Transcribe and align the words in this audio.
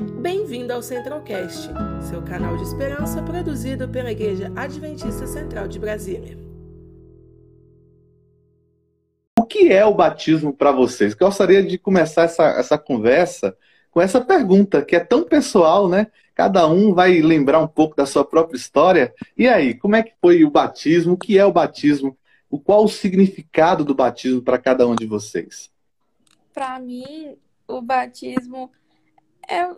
Bem-vindo 0.00 0.72
ao 0.72 0.82
Centralcast, 0.82 1.68
seu 2.08 2.22
canal 2.22 2.56
de 2.56 2.62
esperança 2.62 3.22
produzido 3.22 3.86
pela 3.86 4.10
Igreja 4.10 4.50
Adventista 4.56 5.26
Central 5.26 5.68
de 5.68 5.78
Brasília. 5.78 6.38
O 9.38 9.44
que 9.44 9.70
é 9.70 9.84
o 9.84 9.92
batismo 9.92 10.54
para 10.54 10.72
vocês? 10.72 11.12
Gostaria 11.12 11.62
de 11.62 11.76
começar 11.76 12.22
essa, 12.22 12.44
essa 12.44 12.78
conversa 12.78 13.54
com 13.90 14.00
essa 14.00 14.22
pergunta, 14.22 14.82
que 14.82 14.96
é 14.96 15.00
tão 15.00 15.22
pessoal, 15.22 15.86
né? 15.86 16.06
Cada 16.34 16.66
um 16.66 16.94
vai 16.94 17.20
lembrar 17.20 17.58
um 17.58 17.68
pouco 17.68 17.94
da 17.94 18.06
sua 18.06 18.24
própria 18.24 18.56
história. 18.56 19.12
E 19.36 19.46
aí, 19.46 19.74
como 19.74 19.96
é 19.96 20.02
que 20.02 20.14
foi 20.18 20.44
o 20.44 20.50
batismo? 20.50 21.12
O 21.12 21.18
que 21.18 21.38
é 21.38 21.44
o 21.44 21.52
batismo? 21.52 22.16
O 22.48 22.58
qual 22.58 22.84
o 22.84 22.88
significado 22.88 23.84
do 23.84 23.94
batismo 23.94 24.40
para 24.40 24.56
cada 24.56 24.88
um 24.88 24.94
de 24.94 25.04
vocês? 25.04 25.70
Para 26.54 26.78
mim, 26.78 27.36
o 27.68 27.82
batismo 27.82 28.70
é 29.46 29.68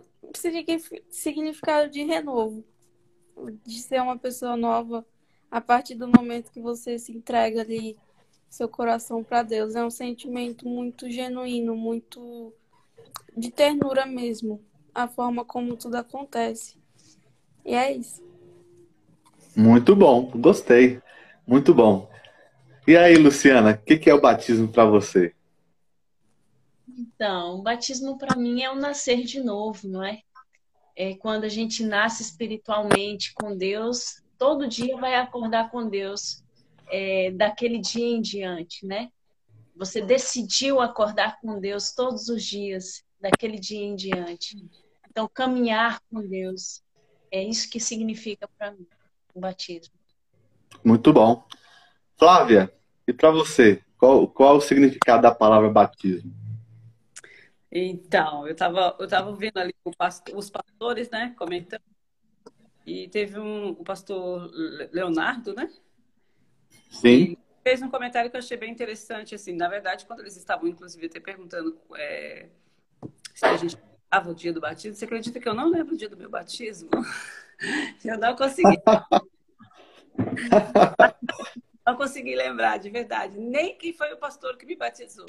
significado 1.09 1.89
de 1.89 2.03
renovo, 2.03 2.63
de 3.65 3.81
ser 3.81 4.01
uma 4.01 4.17
pessoa 4.17 4.55
nova 4.55 5.05
a 5.49 5.61
partir 5.61 5.95
do 5.95 6.07
momento 6.07 6.51
que 6.51 6.59
você 6.59 6.97
se 6.97 7.11
entrega 7.11 7.61
ali 7.61 7.97
seu 8.49 8.67
coração 8.67 9.23
para 9.23 9.43
Deus. 9.43 9.75
É 9.75 9.83
um 9.83 9.89
sentimento 9.89 10.67
muito 10.67 11.09
genuíno, 11.09 11.75
muito 11.75 12.53
de 13.35 13.51
ternura 13.51 14.05
mesmo, 14.05 14.61
a 14.93 15.07
forma 15.07 15.43
como 15.43 15.75
tudo 15.75 15.95
acontece. 15.95 16.77
E 17.65 17.73
é 17.73 17.91
isso. 17.91 18.23
Muito 19.55 19.95
bom, 19.95 20.31
gostei. 20.35 21.01
Muito 21.45 21.73
bom. 21.73 22.09
E 22.87 22.97
aí, 22.97 23.15
Luciana, 23.15 23.71
o 23.71 23.77
que, 23.77 23.97
que 23.97 24.09
é 24.09 24.13
o 24.13 24.21
batismo 24.21 24.67
para 24.67 24.85
você? 24.85 25.33
Então, 26.97 27.59
o 27.59 27.61
batismo 27.61 28.17
para 28.17 28.35
mim 28.35 28.61
é 28.61 28.71
o 28.71 28.75
nascer 28.75 29.23
de 29.23 29.39
novo, 29.41 29.87
não 29.87 30.03
é? 30.03 30.21
É 30.95 31.15
quando 31.15 31.43
a 31.43 31.49
gente 31.49 31.83
nasce 31.83 32.21
espiritualmente 32.21 33.33
com 33.33 33.57
Deus, 33.57 34.21
todo 34.37 34.67
dia 34.67 34.95
vai 34.97 35.15
acordar 35.15 35.71
com 35.71 35.89
Deus 35.89 36.43
é, 36.87 37.31
daquele 37.31 37.79
dia 37.79 38.05
em 38.05 38.21
diante, 38.21 38.85
né? 38.85 39.09
Você 39.75 40.01
decidiu 40.01 40.79
acordar 40.79 41.39
com 41.41 41.59
Deus 41.59 41.93
todos 41.93 42.29
os 42.29 42.43
dias, 42.43 43.03
daquele 43.19 43.57
dia 43.57 43.83
em 43.83 43.95
diante. 43.95 44.63
Então, 45.09 45.27
caminhar 45.33 45.99
com 46.11 46.21
Deus 46.21 46.83
é 47.31 47.43
isso 47.43 47.69
que 47.69 47.79
significa 47.79 48.47
para 48.57 48.71
mim 48.71 48.85
o 49.33 49.39
batismo. 49.39 49.95
Muito 50.83 51.11
bom. 51.11 51.43
Flávia, 52.17 52.71
e 53.07 53.13
para 53.13 53.31
você, 53.31 53.81
qual, 53.97 54.27
qual 54.27 54.57
o 54.57 54.61
significado 54.61 55.23
da 55.23 55.33
palavra 55.33 55.69
batismo? 55.69 56.42
Então, 57.75 58.45
eu 58.45 58.53
estava 58.53 58.95
eu 58.99 59.07
tava 59.07 59.35
vendo 59.35 59.57
ali 59.57 59.73
pastor, 59.97 60.37
os 60.37 60.47
pastores, 60.47 61.09
né, 61.09 61.33
comentando, 61.35 61.81
e 62.85 63.07
teve 63.07 63.39
um, 63.39 63.69
o 63.71 63.83
pastor 63.83 64.51
Leonardo, 64.91 65.55
né? 65.55 65.67
Sim. 66.91 67.35
fez 67.63 67.81
um 67.81 67.89
comentário 67.89 68.29
que 68.29 68.35
eu 68.37 68.39
achei 68.39 68.57
bem 68.57 68.71
interessante, 68.71 69.33
assim, 69.33 69.53
na 69.53 69.67
verdade, 69.67 70.05
quando 70.05 70.19
eles 70.19 70.37
estavam, 70.37 70.67
inclusive, 70.67 71.07
até 71.07 71.19
perguntando 71.19 71.75
é, 71.95 72.49
se 73.33 73.43
a 73.43 73.57
gente 73.57 73.75
lembrava 73.75 74.29
o 74.29 74.35
dia 74.35 74.53
do 74.53 74.61
batismo, 74.61 74.95
você 74.95 75.05
acredita 75.05 75.39
que 75.39 75.49
eu 75.49 75.55
não 75.55 75.67
lembro 75.67 75.95
o 75.95 75.97
dia 75.97 76.09
do 76.09 76.17
meu 76.17 76.29
batismo? 76.29 76.91
Eu 78.03 78.17
não 78.17 78.35
consegui. 78.35 78.77
não 81.87 81.95
consegui 81.95 82.35
lembrar, 82.35 82.77
de 82.77 82.89
verdade, 82.89 83.39
nem 83.39 83.77
quem 83.77 83.93
foi 83.93 84.11
o 84.11 84.17
pastor 84.17 84.57
que 84.57 84.65
me 84.65 84.75
batizou. 84.75 85.25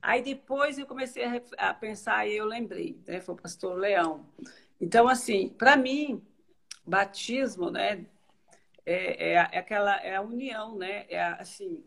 Aí 0.00 0.22
depois 0.22 0.78
eu 0.78 0.86
comecei 0.86 1.24
a, 1.56 1.74
pensar 1.74 2.26
e 2.26 2.36
eu 2.36 2.44
lembrei, 2.44 2.98
né? 3.06 3.20
Foi 3.20 3.34
o 3.34 3.38
pastor 3.38 3.76
Leão. 3.76 4.26
Então, 4.80 5.08
assim, 5.08 5.48
para 5.48 5.76
mim, 5.76 6.22
batismo, 6.86 7.70
né? 7.70 8.06
É, 8.86 9.32
é, 9.32 9.32
é, 9.32 9.58
aquela 9.58 9.96
é 9.96 10.16
a 10.16 10.22
união, 10.22 10.76
né? 10.76 11.04
É 11.08 11.22
assim, 11.22 11.84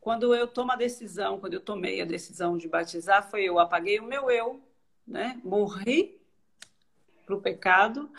quando 0.00 0.34
eu 0.34 0.46
tomo 0.46 0.72
a 0.72 0.76
decisão, 0.76 1.38
quando 1.38 1.54
eu 1.54 1.60
tomei 1.60 2.00
a 2.00 2.04
decisão 2.04 2.56
de 2.56 2.68
batizar, 2.68 3.30
foi 3.30 3.44
eu 3.44 3.58
apaguei 3.58 4.00
o 4.00 4.04
meu 4.04 4.30
eu, 4.30 4.62
né? 5.06 5.40
Morri 5.44 6.20
para 7.24 7.34
o 7.34 7.40
pecado, 7.40 8.10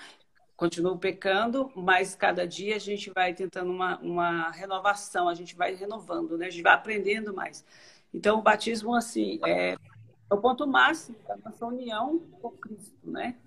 continuo 0.56 0.98
pecando, 0.98 1.72
mas 1.76 2.16
cada 2.16 2.48
dia 2.48 2.76
a 2.76 2.80
gente 2.80 3.10
vai 3.10 3.34
tentando 3.34 3.72
uma, 3.72 3.98
uma 4.00 4.52
renovação, 4.52 5.28
a 5.28 5.34
gente 5.34 5.56
vai 5.56 5.74
renovando, 5.74 6.38
né? 6.38 6.48
A 6.48 6.50
gente 6.50 6.64
vai 6.64 6.74
aprendendo 6.74 7.34
mais. 7.34 7.66
Então, 8.14 8.40
o 8.40 8.42
batismo, 8.42 8.94
assim, 8.94 9.40
é, 9.46 9.74
é 9.74 10.34
o 10.34 10.38
ponto 10.38 10.68
máximo 10.68 11.18
da 11.28 11.38
nossa 11.38 11.66
união 11.66 12.20
com 12.42 12.52
Cristo, 12.52 12.98
né? 13.10 13.38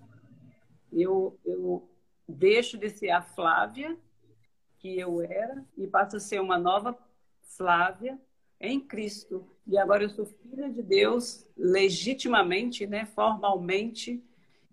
Eu, 0.93 1.39
eu 1.45 1.89
deixo 2.29 2.79
de 2.79 2.89
ser 2.89 3.11
a 3.11 3.21
Flávia, 3.21 3.97
que 4.79 4.99
eu 4.99 5.21
era, 5.23 5.65
e 5.77 5.87
passo 5.87 6.17
a 6.17 6.21
ser 6.21 6.41
uma 6.41 6.59
nova 6.59 6.97
Flávia 7.57 8.19
em 8.61 8.81
Cristo. 8.81 9.47
E 9.67 9.77
agora 9.77 10.03
eu 10.03 10.11
sou 10.11 10.27
filha 10.27 10.71
de 10.71 10.83
Deus 10.83 11.47
legitimamente, 11.57 12.87
né? 12.87 13.05
Formalmente. 13.07 14.23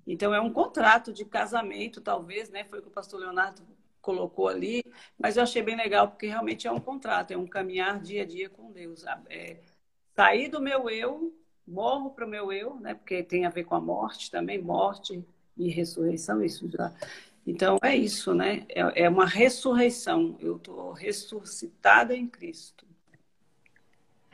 Então, 0.07 0.34
é 0.34 0.40
um 0.40 0.51
contrato 0.51 1.12
de 1.12 1.25
casamento, 1.25 2.01
talvez, 2.01 2.50
né? 2.50 2.63
Foi 2.66 2.80
o 2.80 2.81
que 2.81 2.88
o 2.88 2.91
pastor 2.91 3.19
Leonardo 3.19 3.62
colocou 4.01 4.47
ali, 4.47 4.84
mas 5.18 5.38
eu 5.38 5.44
achei 5.44 5.62
bem 5.62 5.78
legal, 5.78 6.09
porque 6.09 6.25
realmente 6.28 6.68
é 6.68 6.72
um 6.72 6.80
contrato, 6.80 7.31
é 7.31 7.38
um 7.38 7.46
caminhar 7.46 8.01
dia 8.01 8.24
a 8.24 8.25
dia 8.25 8.50
com 8.50 8.72
Deus. 8.72 9.06
É, 9.30 9.62
sair 10.21 10.49
do 10.49 10.61
meu 10.61 10.87
eu, 10.87 11.33
morro 11.67 12.11
para 12.11 12.27
o 12.27 12.29
meu 12.29 12.53
eu, 12.53 12.75
né? 12.75 12.93
Porque 12.93 13.23
tem 13.23 13.47
a 13.47 13.49
ver 13.49 13.63
com 13.63 13.73
a 13.73 13.81
morte 13.81 14.29
também, 14.29 14.61
morte 14.61 15.25
e 15.57 15.67
ressurreição, 15.67 16.43
isso 16.43 16.69
já. 16.69 16.91
Então 17.45 17.79
é 17.81 17.95
isso, 17.95 18.31
né? 18.35 18.63
É, 18.69 19.05
é 19.05 19.09
uma 19.09 19.25
ressurreição. 19.25 20.37
Eu 20.39 20.57
estou 20.57 20.91
ressuscitada 20.91 22.15
em 22.15 22.27
Cristo. 22.27 22.85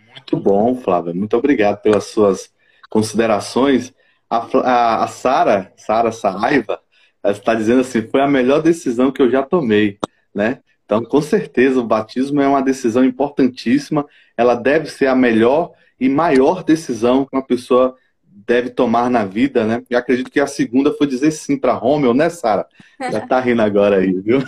Muito 0.09 0.35
bom, 0.35 0.75
Flávia. 0.75 1.13
Muito 1.13 1.37
obrigado 1.37 1.81
pelas 1.81 2.03
suas 2.05 2.53
considerações. 2.89 3.93
A, 4.29 4.39
a, 4.39 5.03
a 5.05 5.07
Sara, 5.07 5.73
Sara 5.77 6.11
Saraiva, 6.11 6.81
está 7.23 7.55
dizendo 7.55 7.79
assim: 7.79 8.01
foi 8.09 8.19
a 8.19 8.27
melhor 8.27 8.61
decisão 8.61 9.09
que 9.09 9.21
eu 9.21 9.31
já 9.31 9.41
tomei, 9.41 9.99
né? 10.35 10.61
Então, 10.87 11.03
com 11.03 11.21
certeza, 11.21 11.81
o 11.81 11.85
batismo 11.85 12.41
é 12.41 12.47
uma 12.47 12.61
decisão 12.61 13.03
importantíssima. 13.03 14.05
Ela 14.37 14.55
deve 14.55 14.89
ser 14.89 15.07
a 15.07 15.15
melhor 15.15 15.73
e 15.99 16.07
maior 16.07 16.63
decisão 16.63 17.25
que 17.25 17.35
uma 17.35 17.45
pessoa 17.45 17.93
deve 18.23 18.69
tomar 18.69 19.09
na 19.09 19.25
vida, 19.25 19.65
né? 19.65 19.83
E 19.89 19.95
acredito 19.97 20.31
que 20.31 20.39
a 20.39 20.47
segunda 20.47 20.93
foi 20.93 21.05
dizer 21.05 21.31
sim 21.31 21.57
para 21.57 21.73
Romeu, 21.73 22.13
né, 22.13 22.29
Sara? 22.29 22.65
Já 23.11 23.19
tá 23.19 23.37
rindo 23.41 23.61
agora 23.61 23.97
aí, 23.97 24.13
viu? 24.13 24.41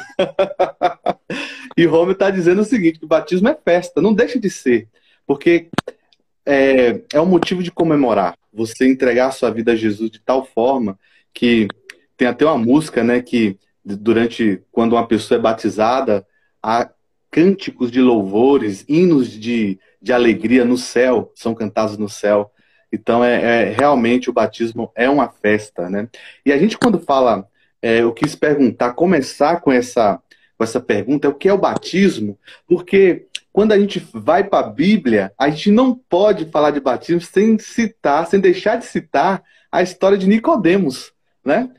e 1.76 1.86
Romeu 1.86 2.14
está 2.14 2.30
dizendo 2.30 2.62
o 2.62 2.66
seguinte: 2.66 3.00
que 3.00 3.06
o 3.06 3.10
batismo 3.10 3.50
é 3.50 3.58
festa, 3.62 4.02
não 4.02 4.14
deixa 4.14 4.40
de 4.40 4.50
ser, 4.50 4.88
porque 5.28 5.68
é, 6.46 7.02
é 7.14 7.20
um 7.20 7.26
motivo 7.26 7.62
de 7.62 7.70
comemorar. 7.70 8.38
Você 8.54 8.90
entregar 8.90 9.28
a 9.28 9.32
sua 9.32 9.52
vida 9.52 9.74
a 9.74 9.76
Jesus 9.76 10.10
de 10.10 10.22
tal 10.22 10.46
forma 10.46 10.98
que 11.34 11.68
tem 12.16 12.30
até 12.30 12.46
uma 12.46 12.58
música, 12.58 13.04
né, 13.04 13.22
que 13.22 13.58
durante 13.84 14.62
quando 14.72 14.94
uma 14.94 15.06
pessoa 15.06 15.38
é 15.38 15.42
batizada, 15.42 16.26
há 16.62 16.90
cânticos 17.32 17.92
de 17.92 18.02
louvores, 18.02 18.86
hinos 18.88 19.32
de, 19.32 19.80
de 20.02 20.12
alegria 20.12 20.66
no 20.66 20.78
céu, 20.78 21.32
são 21.36 21.54
cantados 21.54 21.98
no 21.98 22.10
céu. 22.10 22.52
Então, 22.92 23.24
é, 23.24 23.70
é 23.70 23.72
realmente 23.72 24.30
o 24.30 24.34
batismo 24.34 24.92
é 24.96 25.10
uma 25.10 25.30
festa, 25.30 25.90
né? 25.90 26.10
E 26.46 26.52
a 26.52 26.58
gente, 26.58 26.78
quando 26.78 27.00
fala, 27.00 27.48
é, 27.82 28.02
eu 28.02 28.12
quis 28.12 28.36
perguntar, 28.36 28.94
começar 28.94 29.62
com 29.62 29.72
essa, 29.72 30.22
com 30.58 30.64
essa 30.64 30.80
pergunta, 30.80 31.30
o 31.30 31.36
que 31.36 31.48
é 31.48 31.54
o 31.54 31.58
batismo? 31.58 32.38
Porque 32.68 33.28
quando 33.52 33.74
a 33.74 33.80
gente 33.80 34.00
vai 34.14 34.44
para 34.44 34.66
a 34.66 34.70
Bíblia, 34.70 35.32
a 35.38 35.50
gente 35.50 35.72
não 35.72 35.96
pode 35.96 36.46
falar 36.46 36.72
de 36.72 36.80
batismo 36.80 37.22
sem 37.22 37.60
citar, 37.60 38.26
sem 38.28 38.40
deixar 38.40 38.78
de 38.78 38.86
citar 38.86 39.44
a 39.72 39.84
história 39.84 40.18
de 40.18 40.28
Nicodemos, 40.28 41.12
né? 41.46 41.70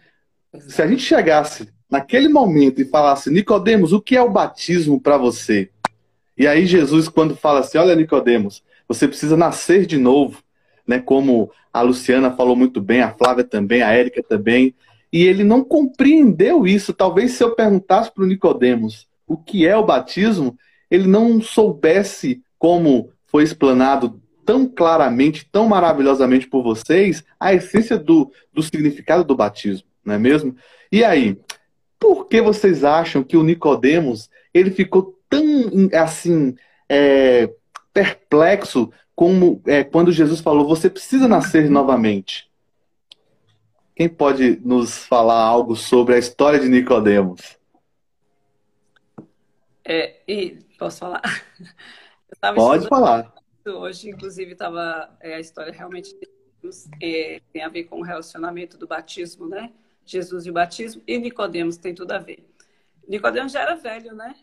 Se 0.69 0.81
a 0.83 0.87
gente 0.87 1.03
chegasse 1.03 1.73
naquele 1.91 2.29
momento 2.29 2.81
e 2.81 2.85
falasse, 2.85 3.31
Nicodemos, 3.31 3.93
o 3.93 4.01
que 4.01 4.17
é 4.17 4.23
o 4.23 4.31
batismo 4.31 5.01
para 5.01 5.19
você? 5.19 5.71
E 6.37 6.47
aí 6.47 6.65
Jesus, 6.65 7.09
quando 7.09 7.37
fala 7.37 7.61
assim, 7.61 7.79
olha 7.79 7.95
Nicodemos, 7.95 8.63
você 8.89 9.07
precisa 9.07 9.37
nascer 9.37 9.87
de 9.87 9.99
novo, 9.99 10.43
né? 10.87 10.99
Como 10.99 11.51
a 11.73 11.83
Luciana 11.83 12.31
falou 12.31 12.57
muito 12.57 12.81
bem, 12.81 13.03
a 13.03 13.15
Flávia 13.15 13.45
também, 13.45 13.83
a 13.83 13.93
Érica 13.93 14.23
também, 14.23 14.75
e 15.13 15.25
ele 15.25 15.45
não 15.45 15.63
compreendeu 15.63 16.67
isso. 16.67 16.93
Talvez 16.93 17.33
se 17.33 17.43
eu 17.43 17.55
perguntasse 17.55 18.13
para 18.13 18.25
o 18.25 18.27
Nicodemos 18.27 19.09
o 19.27 19.37
que 19.37 19.67
é 19.67 19.77
o 19.77 19.85
batismo, 19.85 20.57
ele 20.91 21.07
não 21.07 21.41
soubesse 21.41 22.43
como 22.59 23.11
foi 23.27 23.45
explanado 23.45 24.21
tão 24.45 24.67
claramente, 24.67 25.49
tão 25.51 25.69
maravilhosamente 25.69 26.49
por 26.49 26.63
vocês, 26.63 27.23
a 27.39 27.55
essência 27.55 27.97
do, 27.97 28.33
do 28.53 28.63
significado 28.63 29.23
do 29.23 29.37
batismo, 29.37 29.87
não 30.05 30.15
é 30.15 30.19
mesmo? 30.19 30.57
E 30.91 31.05
aí, 31.05 31.39
por 32.01 32.25
que 32.25 32.41
vocês 32.41 32.83
acham 32.83 33.23
que 33.23 33.37
o 33.37 33.43
Nicodemos 33.43 34.31
ele 34.53 34.71
ficou 34.71 35.21
tão 35.29 35.45
assim 35.93 36.57
é, 36.89 37.53
perplexo 37.93 38.91
como 39.15 39.63
é, 39.67 39.85
quando 39.85 40.11
Jesus 40.11 40.41
falou: 40.41 40.67
você 40.67 40.89
precisa 40.89 41.29
nascer 41.29 41.69
novamente? 41.69 42.51
Quem 43.95 44.09
pode 44.09 44.59
nos 44.65 45.05
falar 45.05 45.43
algo 45.43 45.77
sobre 45.77 46.15
a 46.15 46.19
história 46.19 46.59
de 46.59 46.71
Nicodemos? 46.71 47.59
É, 49.85 50.21
posso 50.79 51.01
falar? 51.01 51.21
Pode 52.55 52.89
falar. 52.89 53.35
Hoje, 53.67 54.09
inclusive, 54.09 54.53
estava 54.53 55.15
é, 55.21 55.35
a 55.35 55.41
história 55.41 55.71
realmente 55.73 56.17
é, 57.03 57.43
tem 57.53 57.63
a 57.63 57.69
ver 57.69 57.85
com 57.85 58.01
o 58.01 58.03
relacionamento 58.03 58.79
do 58.79 58.87
batismo, 58.87 59.47
né? 59.47 59.71
Jesus 60.11 60.47
e 60.47 60.51
o 60.51 60.53
batismo 60.53 61.03
e 61.07 61.19
Nicodemos 61.19 61.77
tem 61.77 61.95
tudo 61.95 62.13
a 62.13 62.19
ver. 62.19 62.45
Nicodemos 63.09 63.53
já 63.53 63.63
era 63.63 63.75
velho, 63.75 64.15
né? 64.15 64.35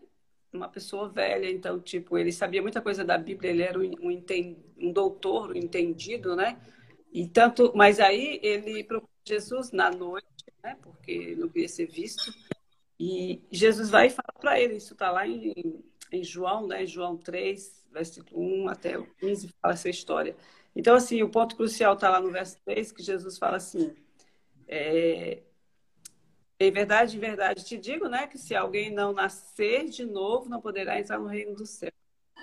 Uma 0.52 0.70
pessoa 0.70 1.10
velha, 1.10 1.50
então 1.50 1.80
tipo 1.80 2.18
ele 2.18 2.32
sabia 2.32 2.62
muita 2.62 2.82
coisa 2.82 3.04
da 3.04 3.18
Bíblia, 3.18 3.52
ele 3.52 3.64
era 3.64 3.80
um, 3.80 3.84
um, 3.84 4.26
um 4.80 4.92
doutor, 4.92 5.52
um 5.52 5.56
entendido, 5.56 6.36
né? 6.36 6.58
E 7.12 7.28
tanto, 7.28 7.72
mas 7.76 8.00
aí 8.00 8.40
ele 8.44 8.84
procurou 8.84 9.10
Jesus 9.26 9.72
na 9.72 9.90
noite, 9.92 10.28
né? 10.64 10.78
Porque 10.82 11.36
não 11.36 11.50
queria 11.50 11.68
ser 11.68 11.88
visto. 11.88 12.34
E 13.00 13.42
Jesus 13.52 13.90
vai 13.90 14.08
e 14.08 14.10
fala 14.10 14.34
para 14.40 14.60
ele, 14.60 14.76
isso 14.76 14.94
está 14.94 15.12
lá 15.12 15.28
em, 15.28 15.84
em 16.12 16.24
João, 16.24 16.66
né? 16.68 16.86
João 16.86 17.18
3, 17.18 17.86
versículo 17.92 18.42
1 18.64 18.70
até 18.70 18.98
o 18.98 19.06
15, 19.20 19.50
fala 19.62 19.74
essa 19.74 19.90
história. 19.90 20.36
Então, 20.76 20.96
assim, 20.96 21.22
o 21.24 21.30
ponto 21.30 21.56
crucial 21.56 21.94
está 21.94 22.10
lá 22.10 22.20
no 22.20 22.32
verso 22.32 22.58
3, 22.66 22.92
que 22.92 23.04
Jesus 23.04 23.38
fala 23.38 23.58
assim: 23.58 23.96
é, 24.68 25.42
em 26.60 26.72
verdade, 26.72 27.18
em 27.18 27.20
verdade 27.20 27.64
te 27.64 27.78
digo, 27.78 28.08
né, 28.08 28.28
que 28.28 28.38
se 28.38 28.56
alguém 28.56 28.92
não 28.92 29.14
nascer 29.14 29.86
de 29.86 30.06
novo, 30.06 30.50
não 30.50 30.60
poderá 30.60 31.00
entrar 31.00 31.20
no 31.20 31.28
reino 31.28 31.56
do 31.56 31.66
céu. 31.66 31.92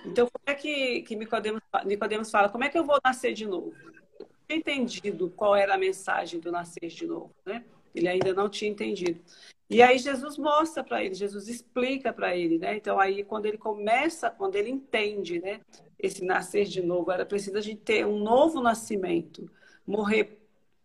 Então, 0.07 0.29
como 0.31 0.45
é 0.47 0.55
que, 0.55 1.03
que 1.03 1.17
Nicodemos, 1.17 1.61
Nicodemos 1.85 2.31
fala? 2.31 2.49
Como 2.49 2.65
é 2.65 2.69
que 2.69 2.79
eu 2.79 2.85
vou 2.85 2.99
nascer 3.05 3.33
de 3.33 3.47
novo? 3.47 3.73
Não 4.21 4.27
tinha 4.47 4.59
entendido 4.59 5.31
qual 5.31 5.57
era 5.57 5.75
a 5.75 5.79
mensagem 5.79 6.39
do 6.39 6.53
nascer 6.53 6.89
de 6.89 7.07
novo, 7.07 7.35
né? 7.45 7.65
Ele 7.95 8.09
ainda 8.09 8.35
não 8.35 8.49
tinha 8.49 8.71
entendido. 8.71 9.21
E 9.69 9.83
aí 9.83 9.99
Jesus 9.99 10.37
mostra 10.37 10.85
para 10.85 11.03
ele, 11.03 11.15
Jesus 11.15 11.49
explica 11.49 12.13
para 12.13 12.37
ele, 12.37 12.59
né? 12.59 12.77
Então 12.77 13.01
aí 13.01 13.25
quando 13.25 13.47
ele 13.47 13.57
começa, 13.57 14.31
quando 14.31 14.57
ele 14.57 14.69
entende, 14.69 15.41
né, 15.41 15.61
esse 15.99 16.23
nascer 16.25 16.67
de 16.67 16.83
novo, 16.83 17.11
era 17.11 17.25
preciso 17.25 17.57
a 17.57 17.61
gente 17.63 17.81
ter 17.81 18.07
um 18.07 18.19
novo 18.19 18.61
nascimento, 18.61 19.51
morrer 19.87 20.39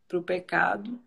para 0.07 0.17
o 0.17 0.23
pecado, 0.23 0.99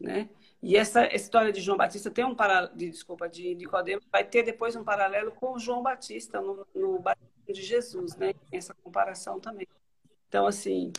né? 0.00 0.28
E 0.64 0.78
essa 0.78 1.14
história 1.14 1.52
de 1.52 1.60
João 1.60 1.76
Batista 1.76 2.10
tem 2.10 2.24
um 2.24 2.34
paralelo, 2.34 2.74
de, 2.74 2.88
desculpa, 2.88 3.28
de 3.28 3.54
Nicodemo, 3.54 4.00
vai 4.10 4.24
ter 4.24 4.42
depois 4.42 4.74
um 4.74 4.82
paralelo 4.82 5.30
com 5.32 5.58
João 5.58 5.82
Batista 5.82 6.40
no, 6.40 6.66
no 6.74 6.98
batismo 6.98 7.28
de 7.46 7.60
Jesus, 7.60 8.16
né? 8.16 8.32
Tem 8.32 8.58
essa 8.58 8.72
comparação 8.72 9.38
também. 9.38 9.68
Então, 10.26 10.46
assim, 10.46 10.90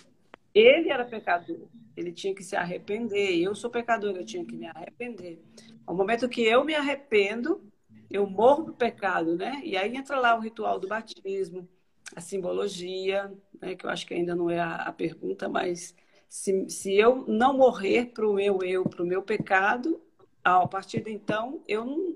ele 0.53 0.91
era 0.91 1.03
pecador, 1.03 1.67
ele 1.97 2.11
tinha 2.11 2.35
que 2.35 2.43
se 2.43 2.55
arrepender. 2.55 3.41
Eu 3.41 3.55
sou 3.55 3.71
pecador, 3.71 4.15
eu 4.15 4.23
tinha 4.23 4.45
que 4.45 4.55
me 4.55 4.67
arrepender. 4.67 5.41
Ao 5.83 5.95
momento 5.95 6.29
que 6.29 6.43
eu 6.43 6.63
me 6.63 6.75
arrependo, 6.75 7.59
eu 8.07 8.29
morro 8.29 8.65
do 8.65 8.73
pecado, 8.73 9.35
né? 9.35 9.61
E 9.63 9.75
aí 9.75 9.95
entra 9.97 10.19
lá 10.19 10.37
o 10.37 10.41
ritual 10.41 10.79
do 10.79 10.87
batismo, 10.87 11.67
a 12.15 12.21
simbologia, 12.21 13.33
né? 13.59 13.73
que 13.73 13.83
eu 13.83 13.89
acho 13.89 14.05
que 14.05 14.13
ainda 14.13 14.35
não 14.35 14.47
é 14.47 14.59
a, 14.59 14.75
a 14.75 14.93
pergunta, 14.93 15.49
mas 15.49 15.95
se, 16.35 16.69
se 16.69 16.93
eu 16.93 17.23
não 17.29 17.57
morrer 17.57 18.07
para 18.07 18.27
o 18.27 18.33
meu 18.33 18.61
eu, 18.61 18.83
para 18.83 19.01
o 19.01 19.05
meu 19.05 19.21
pecado, 19.21 20.01
a 20.43 20.67
partir 20.67 21.01
de 21.01 21.09
então, 21.09 21.61
eu 21.65 21.85
não. 21.85 22.13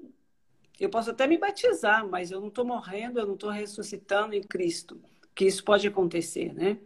Eu 0.78 0.90
posso 0.90 1.12
até 1.12 1.26
me 1.26 1.38
batizar, 1.38 2.06
mas 2.06 2.30
eu 2.30 2.42
não 2.42 2.50
estou 2.50 2.66
morrendo, 2.66 3.18
eu 3.18 3.26
não 3.26 3.36
estou 3.36 3.50
ressuscitando 3.50 4.36
em 4.36 4.44
Cristo. 4.44 5.00
Que 5.34 5.46
isso 5.46 5.64
pode 5.64 5.88
acontecer, 5.88 6.54
né? 6.54 6.78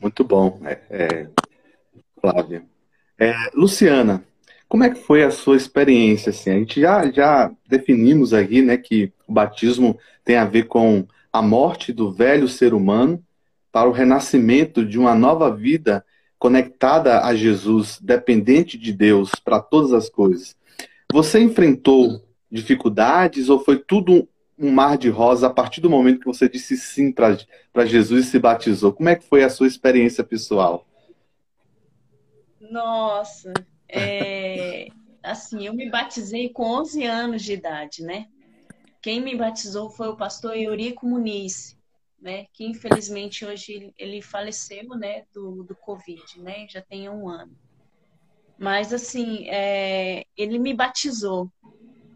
Muito 0.00 0.24
bom, 0.24 0.60
é, 0.64 0.80
é, 0.90 1.30
Flávia. 2.20 2.66
É, 3.16 3.32
Luciana, 3.54 4.24
como 4.68 4.82
é 4.82 4.90
que 4.90 5.00
foi 5.00 5.22
a 5.22 5.30
sua 5.30 5.56
experiência? 5.56 6.30
Assim? 6.30 6.50
A 6.50 6.54
gente 6.54 6.80
já, 6.80 7.10
já 7.12 7.52
definimos 7.68 8.34
aqui 8.34 8.60
né, 8.60 8.76
que 8.76 9.12
o 9.26 9.32
batismo 9.32 9.98
tem 10.24 10.36
a 10.36 10.44
ver 10.44 10.64
com 10.64 11.06
a 11.32 11.40
morte 11.40 11.92
do 11.92 12.12
velho 12.12 12.48
ser 12.48 12.74
humano 12.74 13.24
para 13.74 13.88
o 13.88 13.92
renascimento 13.92 14.86
de 14.86 15.00
uma 15.00 15.16
nova 15.16 15.52
vida 15.52 16.06
conectada 16.38 17.24
a 17.24 17.34
Jesus, 17.34 17.98
dependente 18.00 18.78
de 18.78 18.92
Deus 18.92 19.32
para 19.34 19.58
todas 19.58 19.92
as 19.92 20.08
coisas. 20.08 20.56
Você 21.12 21.40
enfrentou 21.40 22.24
dificuldades 22.48 23.48
ou 23.48 23.58
foi 23.58 23.76
tudo 23.76 24.28
um 24.56 24.70
mar 24.70 24.96
de 24.96 25.08
rosa 25.08 25.48
a 25.48 25.50
partir 25.50 25.80
do 25.80 25.90
momento 25.90 26.20
que 26.20 26.26
você 26.26 26.48
disse 26.48 26.76
sim 26.76 27.10
para 27.10 27.84
Jesus 27.84 28.28
e 28.28 28.30
se 28.30 28.38
batizou? 28.38 28.92
Como 28.92 29.08
é 29.08 29.16
que 29.16 29.24
foi 29.24 29.42
a 29.42 29.50
sua 29.50 29.66
experiência 29.66 30.22
pessoal? 30.22 30.86
Nossa, 32.60 33.52
é, 33.88 34.86
assim, 35.20 35.66
eu 35.66 35.74
me 35.74 35.90
batizei 35.90 36.48
com 36.48 36.62
11 36.62 37.04
anos 37.04 37.42
de 37.42 37.54
idade, 37.54 38.04
né? 38.04 38.28
Quem 39.02 39.20
me 39.20 39.34
batizou 39.34 39.90
foi 39.90 40.06
o 40.06 40.16
pastor 40.16 40.56
Eurico 40.56 41.04
Muniz 41.04 41.76
né? 42.24 42.46
Que 42.54 42.64
infelizmente 42.64 43.44
hoje 43.44 43.92
ele 43.98 44.22
faleceu, 44.22 44.88
né? 44.96 45.26
Do, 45.30 45.62
do 45.62 45.76
Covid, 45.76 46.40
né? 46.40 46.66
Já 46.70 46.80
tem 46.80 47.06
um 47.06 47.28
ano. 47.28 47.54
Mas 48.58 48.94
assim, 48.94 49.46
é, 49.46 50.24
ele 50.34 50.58
me 50.58 50.72
batizou. 50.72 51.52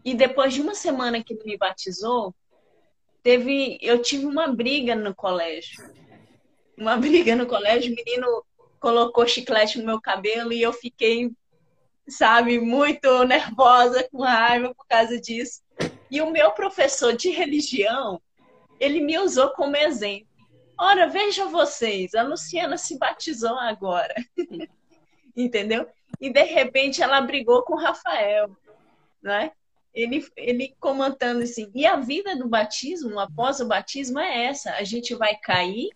E 0.03 0.15
depois 0.15 0.55
de 0.55 0.61
uma 0.61 0.73
semana 0.73 1.23
que 1.23 1.33
ele 1.33 1.43
me 1.43 1.57
batizou, 1.57 2.33
teve, 3.21 3.77
eu 3.81 4.01
tive 4.01 4.25
uma 4.25 4.47
briga 4.47 4.95
no 4.95 5.13
colégio. 5.13 5.77
Uma 6.75 6.97
briga 6.97 7.35
no 7.35 7.45
colégio, 7.45 7.93
o 7.93 7.95
menino 7.95 8.43
colocou 8.79 9.27
chiclete 9.27 9.77
no 9.77 9.85
meu 9.85 10.01
cabelo 10.01 10.51
e 10.51 10.59
eu 10.59 10.73
fiquei, 10.73 11.29
sabe, 12.07 12.59
muito 12.59 13.23
nervosa, 13.25 14.09
com 14.11 14.23
raiva 14.23 14.73
por 14.73 14.87
causa 14.87 15.21
disso. 15.21 15.61
E 16.09 16.19
o 16.19 16.31
meu 16.31 16.49
professor 16.51 17.15
de 17.15 17.29
religião, 17.29 18.19
ele 18.79 19.01
me 19.01 19.17
usou 19.19 19.49
como 19.51 19.75
exemplo. 19.75 20.27
Ora, 20.79 21.07
vejam 21.07 21.51
vocês, 21.51 22.15
a 22.15 22.23
Luciana 22.23 22.77
se 22.77 22.97
batizou 22.97 23.57
agora. 23.57 24.13
Entendeu? 25.35 25.87
E 26.19 26.31
de 26.31 26.43
repente 26.43 27.01
ela 27.01 27.21
brigou 27.21 27.63
com 27.63 27.73
o 27.73 27.79
Rafael, 27.79 28.55
né? 29.21 29.51
Ele, 29.93 30.25
ele 30.37 30.75
comentando 30.79 31.41
assim, 31.41 31.69
e 31.73 31.85
a 31.85 31.97
vida 31.97 32.35
do 32.35 32.47
batismo, 32.47 33.19
após 33.19 33.59
o 33.59 33.67
batismo, 33.67 34.19
é 34.19 34.45
essa: 34.45 34.71
a 34.73 34.83
gente 34.83 35.15
vai 35.15 35.35
cair 35.35 35.89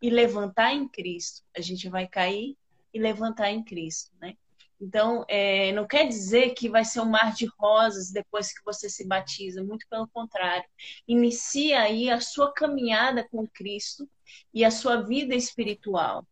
e 0.00 0.10
levantar 0.10 0.72
em 0.72 0.86
Cristo. 0.86 1.42
A 1.56 1.60
gente 1.60 1.88
vai 1.88 2.06
cair 2.06 2.56
e 2.92 2.98
levantar 2.98 3.50
em 3.50 3.64
Cristo, 3.64 4.12
né? 4.20 4.36
Então, 4.80 5.24
é, 5.28 5.72
não 5.72 5.86
quer 5.86 6.06
dizer 6.06 6.54
que 6.54 6.68
vai 6.68 6.84
ser 6.84 7.00
um 7.00 7.10
mar 7.10 7.34
de 7.34 7.46
rosas 7.58 8.12
depois 8.12 8.52
que 8.52 8.64
você 8.64 8.88
se 8.88 9.06
batiza, 9.06 9.62
muito 9.62 9.86
pelo 9.90 10.06
contrário. 10.08 10.64
Inicia 11.06 11.80
aí 11.80 12.08
a 12.08 12.20
sua 12.20 12.52
caminhada 12.52 13.26
com 13.28 13.46
Cristo 13.46 14.08
e 14.54 14.64
a 14.64 14.70
sua 14.70 15.02
vida 15.02 15.34
espiritual. 15.34 16.24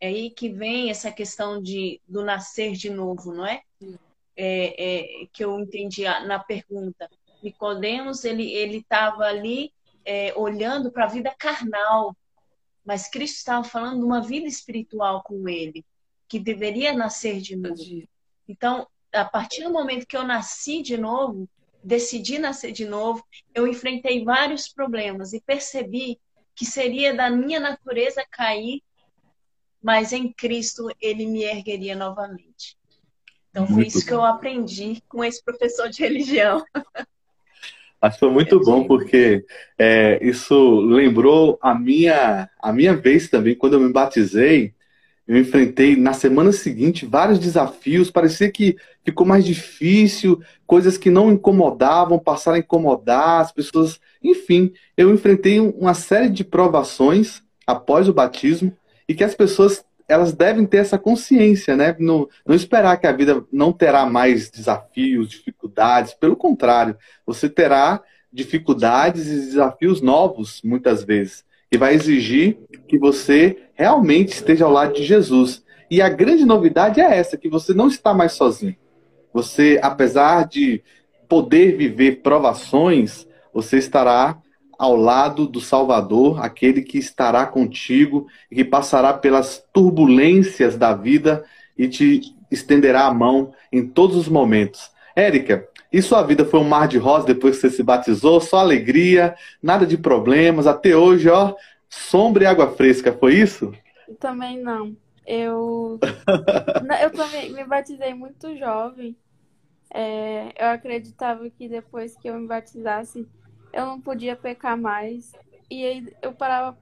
É 0.00 0.08
aí 0.08 0.30
que 0.30 0.50
vem 0.50 0.90
essa 0.90 1.10
questão 1.10 1.62
de, 1.62 2.00
do 2.06 2.22
nascer 2.24 2.72
de 2.72 2.90
novo, 2.90 3.32
não 3.32 3.46
é? 3.46 3.62
é, 4.36 5.22
é 5.22 5.26
que 5.32 5.44
eu 5.44 5.58
entendi 5.58 6.04
na 6.04 6.38
pergunta. 6.38 7.10
Nicodemos, 7.42 8.24
ele 8.24 8.52
ele 8.52 8.78
estava 8.78 9.24
ali 9.24 9.72
é, 10.04 10.32
olhando 10.36 10.92
para 10.92 11.04
a 11.04 11.08
vida 11.08 11.34
carnal, 11.36 12.14
mas 12.84 13.08
Cristo 13.08 13.36
estava 13.36 13.64
falando 13.64 13.98
de 13.98 14.04
uma 14.04 14.20
vida 14.20 14.46
espiritual 14.46 15.22
com 15.22 15.48
ele 15.48 15.84
que 16.28 16.38
deveria 16.38 16.92
nascer 16.92 17.40
de 17.40 17.56
novo. 17.56 17.82
Então, 18.46 18.86
a 19.12 19.24
partir 19.24 19.64
do 19.64 19.72
momento 19.72 20.06
que 20.06 20.16
eu 20.16 20.24
nasci 20.24 20.82
de 20.82 20.96
novo, 20.96 21.48
decidi 21.82 22.38
nascer 22.38 22.72
de 22.72 22.84
novo, 22.84 23.24
eu 23.54 23.66
enfrentei 23.66 24.24
vários 24.24 24.68
problemas 24.68 25.32
e 25.32 25.40
percebi 25.40 26.18
que 26.54 26.66
seria 26.66 27.14
da 27.14 27.30
minha 27.30 27.60
natureza 27.60 28.24
cair, 28.30 28.82
mas 29.82 30.12
em 30.12 30.32
Cristo 30.32 30.88
ele 31.00 31.24
me 31.24 31.44
ergueria 31.44 31.94
novamente. 31.94 32.76
Então 33.50 33.66
foi 33.66 33.76
muito 33.76 33.88
isso 33.88 34.00
bom. 34.00 34.06
que 34.06 34.12
eu 34.12 34.24
aprendi 34.24 35.02
com 35.08 35.24
esse 35.24 35.42
professor 35.42 35.88
de 35.88 36.02
religião. 36.02 36.62
Acho 38.00 38.14
que 38.14 38.20
foi 38.20 38.30
muito 38.30 38.60
bom 38.60 38.86
porque 38.86 39.44
é, 39.76 40.18
isso 40.22 40.80
lembrou 40.80 41.58
a 41.60 41.74
minha 41.74 42.48
a 42.60 42.72
minha 42.72 42.94
vez 42.94 43.28
também 43.28 43.56
quando 43.56 43.74
eu 43.74 43.80
me 43.80 43.92
batizei 43.92 44.74
eu 45.28 45.36
enfrentei 45.36 45.94
na 45.94 46.14
semana 46.14 46.50
seguinte 46.52 47.04
vários 47.04 47.38
desafios, 47.38 48.10
parecia 48.10 48.50
que 48.50 48.78
ficou 49.04 49.26
mais 49.26 49.44
difícil, 49.44 50.40
coisas 50.66 50.96
que 50.96 51.10
não 51.10 51.30
incomodavam 51.30 52.18
passaram 52.18 52.56
a 52.56 52.60
incomodar 52.60 53.42
as 53.42 53.52
pessoas. 53.52 54.00
Enfim, 54.24 54.72
eu 54.96 55.12
enfrentei 55.12 55.60
uma 55.60 55.92
série 55.92 56.30
de 56.30 56.42
provações 56.42 57.42
após 57.66 58.08
o 58.08 58.14
batismo 58.14 58.74
e 59.06 59.14
que 59.14 59.22
as 59.22 59.34
pessoas 59.34 59.84
elas 60.08 60.32
devem 60.32 60.64
ter 60.64 60.78
essa 60.78 60.98
consciência, 60.98 61.76
né? 61.76 61.94
Não, 61.98 62.26
não 62.46 62.54
esperar 62.56 62.96
que 62.96 63.06
a 63.06 63.12
vida 63.12 63.44
não 63.52 63.70
terá 63.70 64.06
mais 64.06 64.50
desafios, 64.50 65.28
dificuldades. 65.28 66.14
Pelo 66.14 66.34
contrário, 66.34 66.96
você 67.26 67.46
terá 67.50 68.00
dificuldades 68.32 69.26
e 69.26 69.34
desafios 69.34 70.00
novos, 70.00 70.62
muitas 70.64 71.04
vezes, 71.04 71.44
e 71.70 71.76
vai 71.76 71.94
exigir 71.94 72.58
que 72.86 72.98
você 72.98 73.56
realmente 73.74 74.32
esteja 74.32 74.64
ao 74.64 74.72
lado 74.72 74.94
de 74.94 75.04
Jesus. 75.04 75.62
E 75.90 76.02
a 76.02 76.08
grande 76.08 76.44
novidade 76.44 77.00
é 77.00 77.16
essa, 77.16 77.36
que 77.36 77.48
você 77.48 77.72
não 77.74 77.88
está 77.88 78.12
mais 78.12 78.32
sozinho. 78.32 78.76
Você, 79.32 79.78
apesar 79.82 80.46
de 80.46 80.82
poder 81.28 81.76
viver 81.76 82.22
provações, 82.22 83.26
você 83.52 83.78
estará 83.78 84.38
ao 84.78 84.94
lado 84.96 85.46
do 85.46 85.60
Salvador, 85.60 86.42
aquele 86.44 86.82
que 86.82 86.98
estará 86.98 87.44
contigo 87.44 88.26
e 88.50 88.56
que 88.56 88.64
passará 88.64 89.12
pelas 89.12 89.62
turbulências 89.72 90.76
da 90.76 90.94
vida 90.94 91.44
e 91.76 91.88
te 91.88 92.20
estenderá 92.50 93.06
a 93.06 93.14
mão 93.14 93.52
em 93.72 93.86
todos 93.86 94.16
os 94.16 94.28
momentos. 94.28 94.90
Érica, 95.16 95.68
e 95.92 96.02
sua 96.02 96.22
vida 96.22 96.44
foi 96.44 96.60
um 96.60 96.68
mar 96.68 96.86
de 96.86 96.98
rosa 96.98 97.26
depois 97.26 97.56
que 97.56 97.62
você 97.62 97.70
se 97.70 97.82
batizou? 97.82 98.40
Só 98.40 98.58
alegria, 98.58 99.34
nada 99.62 99.86
de 99.86 99.96
problemas, 99.96 100.66
até 100.66 100.96
hoje, 100.96 101.28
ó, 101.28 101.54
sombra 101.88 102.44
e 102.44 102.46
água 102.46 102.70
fresca, 102.70 103.12
foi 103.12 103.34
isso? 103.34 103.72
Também 104.20 104.60
não. 104.60 104.96
Eu, 105.26 105.98
eu 107.02 107.10
também 107.10 107.52
me 107.52 107.64
batizei 107.64 108.14
muito 108.14 108.56
jovem. 108.56 109.16
É, 109.90 110.52
eu 110.58 110.68
acreditava 110.68 111.48
que 111.48 111.68
depois 111.68 112.16
que 112.16 112.28
eu 112.28 112.38
me 112.38 112.46
batizasse, 112.46 113.26
eu 113.72 113.86
não 113.86 114.00
podia 114.00 114.36
pecar 114.36 114.76
mais. 114.76 115.32
E 115.70 115.84
aí 115.84 116.12
eu 116.22 116.32
parava, 116.32 116.78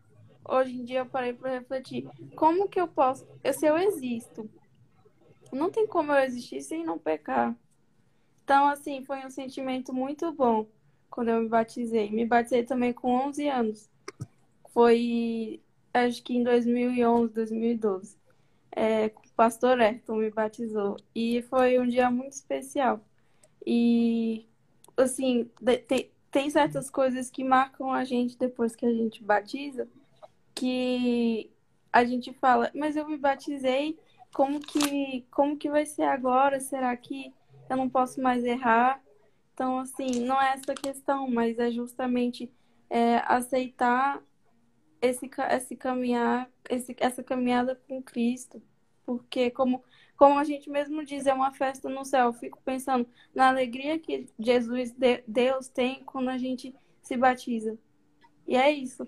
hoje 0.48 0.76
em 0.76 0.84
dia 0.84 1.00
eu 1.00 1.06
parei 1.06 1.32
para 1.32 1.50
refletir, 1.50 2.08
como 2.36 2.68
que 2.68 2.80
eu 2.80 2.86
posso, 2.88 3.26
se 3.52 3.66
eu 3.66 3.76
existo, 3.76 4.48
não 5.52 5.70
tem 5.70 5.86
como 5.86 6.12
eu 6.12 6.24
existir 6.24 6.60
sem 6.60 6.84
não 6.84 6.98
pecar. 6.98 7.56
Então, 8.46 8.68
assim, 8.68 9.02
foi 9.04 9.26
um 9.26 9.30
sentimento 9.30 9.92
muito 9.92 10.30
bom 10.30 10.68
quando 11.10 11.30
eu 11.30 11.42
me 11.42 11.48
batizei. 11.48 12.08
Me 12.12 12.24
batizei 12.24 12.62
também 12.62 12.92
com 12.92 13.10
11 13.10 13.48
anos. 13.48 13.90
Foi, 14.68 15.60
acho 15.92 16.22
que 16.22 16.36
em 16.36 16.44
2011, 16.44 17.34
2012. 17.34 18.16
É, 18.70 19.06
o 19.06 19.30
pastor 19.34 19.80
Ayrton 19.80 20.18
me 20.18 20.30
batizou. 20.30 20.96
E 21.12 21.42
foi 21.50 21.80
um 21.80 21.88
dia 21.88 22.08
muito 22.08 22.34
especial. 22.34 23.00
E, 23.66 24.46
assim, 24.96 25.50
tem, 25.88 26.12
tem 26.30 26.48
certas 26.48 26.88
coisas 26.88 27.28
que 27.28 27.42
marcam 27.42 27.92
a 27.92 28.04
gente 28.04 28.38
depois 28.38 28.76
que 28.76 28.86
a 28.86 28.92
gente 28.92 29.24
batiza, 29.24 29.88
que 30.54 31.50
a 31.92 32.04
gente 32.04 32.32
fala, 32.34 32.70
mas 32.72 32.94
eu 32.94 33.08
me 33.08 33.16
batizei, 33.16 33.98
como 34.32 34.60
que, 34.60 35.26
como 35.32 35.56
que 35.56 35.68
vai 35.68 35.84
ser 35.84 36.04
agora? 36.04 36.60
Será 36.60 36.96
que 36.96 37.34
eu 37.68 37.76
não 37.76 37.88
posso 37.88 38.20
mais 38.20 38.44
errar? 38.44 39.02
Então, 39.54 39.78
assim, 39.78 40.20
não 40.20 40.40
é 40.40 40.52
essa 40.52 40.74
questão, 40.74 41.30
mas 41.30 41.58
é 41.58 41.70
justamente 41.70 42.50
é, 42.90 43.16
aceitar 43.26 44.22
esse, 45.00 45.30
esse 45.50 45.76
caminhar, 45.76 46.48
esse, 46.68 46.94
essa 46.98 47.22
caminhada 47.22 47.80
com 47.88 48.02
Cristo. 48.02 48.62
Porque, 49.04 49.50
como 49.50 49.82
como 50.16 50.38
a 50.38 50.44
gente 50.44 50.70
mesmo 50.70 51.04
diz, 51.04 51.26
é 51.26 51.34
uma 51.34 51.52
festa 51.52 51.88
no 51.88 52.04
céu. 52.04 52.26
Eu 52.26 52.32
fico 52.32 52.58
pensando 52.64 53.06
na 53.34 53.48
alegria 53.48 53.98
que 53.98 54.26
Jesus, 54.38 54.94
Deus 55.26 55.68
tem 55.68 56.02
quando 56.04 56.30
a 56.30 56.38
gente 56.38 56.74
se 57.02 57.16
batiza. 57.16 57.76
E 58.48 58.56
é 58.56 58.70
isso. 58.70 59.06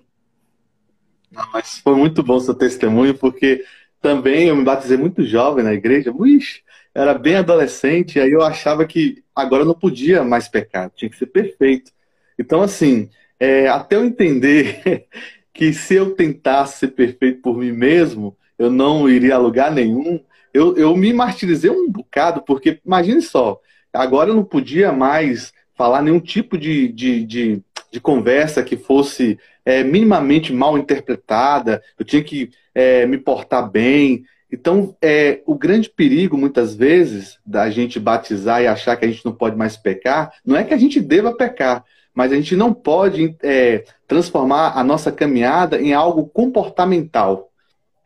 Mas 1.31 1.79
foi 1.79 1.95
muito 1.95 2.23
bom 2.23 2.39
seu 2.39 2.55
testemunho, 2.55 3.17
porque 3.17 3.65
também 4.01 4.49
eu 4.49 4.57
me 4.57 4.65
batizei 4.65 4.97
muito 4.97 5.25
jovem 5.25 5.65
na 5.65 5.73
igreja. 5.73 6.13
Ux, 6.13 6.63
era 6.99 7.15
bem 7.15 7.37
adolescente, 7.37 8.19
aí 8.19 8.33
eu 8.33 8.43
achava 8.43 8.85
que 8.85 9.23
agora 9.35 9.63
eu 9.63 9.67
não 9.67 9.75
podia 9.75 10.25
mais 10.25 10.49
pecar, 10.49 10.91
tinha 10.97 11.09
que 11.09 11.17
ser 11.17 11.27
perfeito. 11.27 11.93
Então, 12.37 12.61
assim, 12.61 13.09
é, 13.39 13.69
até 13.69 13.95
eu 13.97 14.05
entender 14.05 15.07
que 15.55 15.73
se 15.73 15.95
eu 15.95 16.15
tentasse 16.17 16.79
ser 16.81 16.89
perfeito 16.89 17.41
por 17.41 17.57
mim 17.57 17.71
mesmo, 17.71 18.37
eu 18.59 18.69
não 18.69 19.09
iria 19.09 19.37
a 19.37 19.39
lugar 19.39 19.71
nenhum, 19.71 20.21
eu, 20.53 20.77
eu 20.77 20.97
me 20.97 21.13
martirizei 21.13 21.71
um 21.71 21.89
bocado, 21.89 22.43
porque 22.43 22.81
imagine 22.85 23.23
só, 23.23 23.61
agora 23.93 24.31
eu 24.31 24.35
não 24.35 24.45
podia 24.45 24.91
mais 24.91 25.53
falar 25.77 26.03
nenhum 26.03 26.19
tipo 26.19 26.59
de, 26.59 26.89
de, 26.89 27.25
de, 27.25 27.63
de 27.93 28.01
conversa 28.01 28.65
que 28.65 28.77
fosse 28.77 29.39
é, 29.65 29.85
minimamente 29.85 30.53
mal 30.53 30.77
interpretada, 30.77 31.81
eu 31.97 32.05
tinha 32.05 32.25
que 32.25 32.51
é, 32.75 33.07
me 33.07 33.19
portar 33.19 33.71
bem. 33.71 34.25
Então, 34.51 34.97
é, 35.03 35.43
o 35.47 35.55
grande 35.55 35.91
perigo, 35.91 36.37
muitas 36.37 36.75
vezes, 36.75 37.39
da 37.45 37.69
gente 37.71 38.01
batizar 38.01 38.63
e 38.63 38.67
achar 38.67 38.97
que 38.97 39.05
a 39.05 39.09
gente 39.09 39.25
não 39.25 39.33
pode 39.33 39.57
mais 39.57 39.77
pecar, 39.77 40.33
não 40.45 40.57
é 40.57 40.65
que 40.65 40.73
a 40.73 40.79
gente 40.79 41.01
deva 41.01 41.35
pecar, 41.35 41.85
mas 42.15 42.33
a 42.33 42.35
gente 42.35 42.57
não 42.57 42.73
pode 42.73 43.37
é, 43.43 43.85
transformar 44.07 44.73
a 44.75 44.83
nossa 44.83 45.13
caminhada 45.13 45.81
em 45.81 45.93
algo 45.93 46.27
comportamental. 46.27 47.51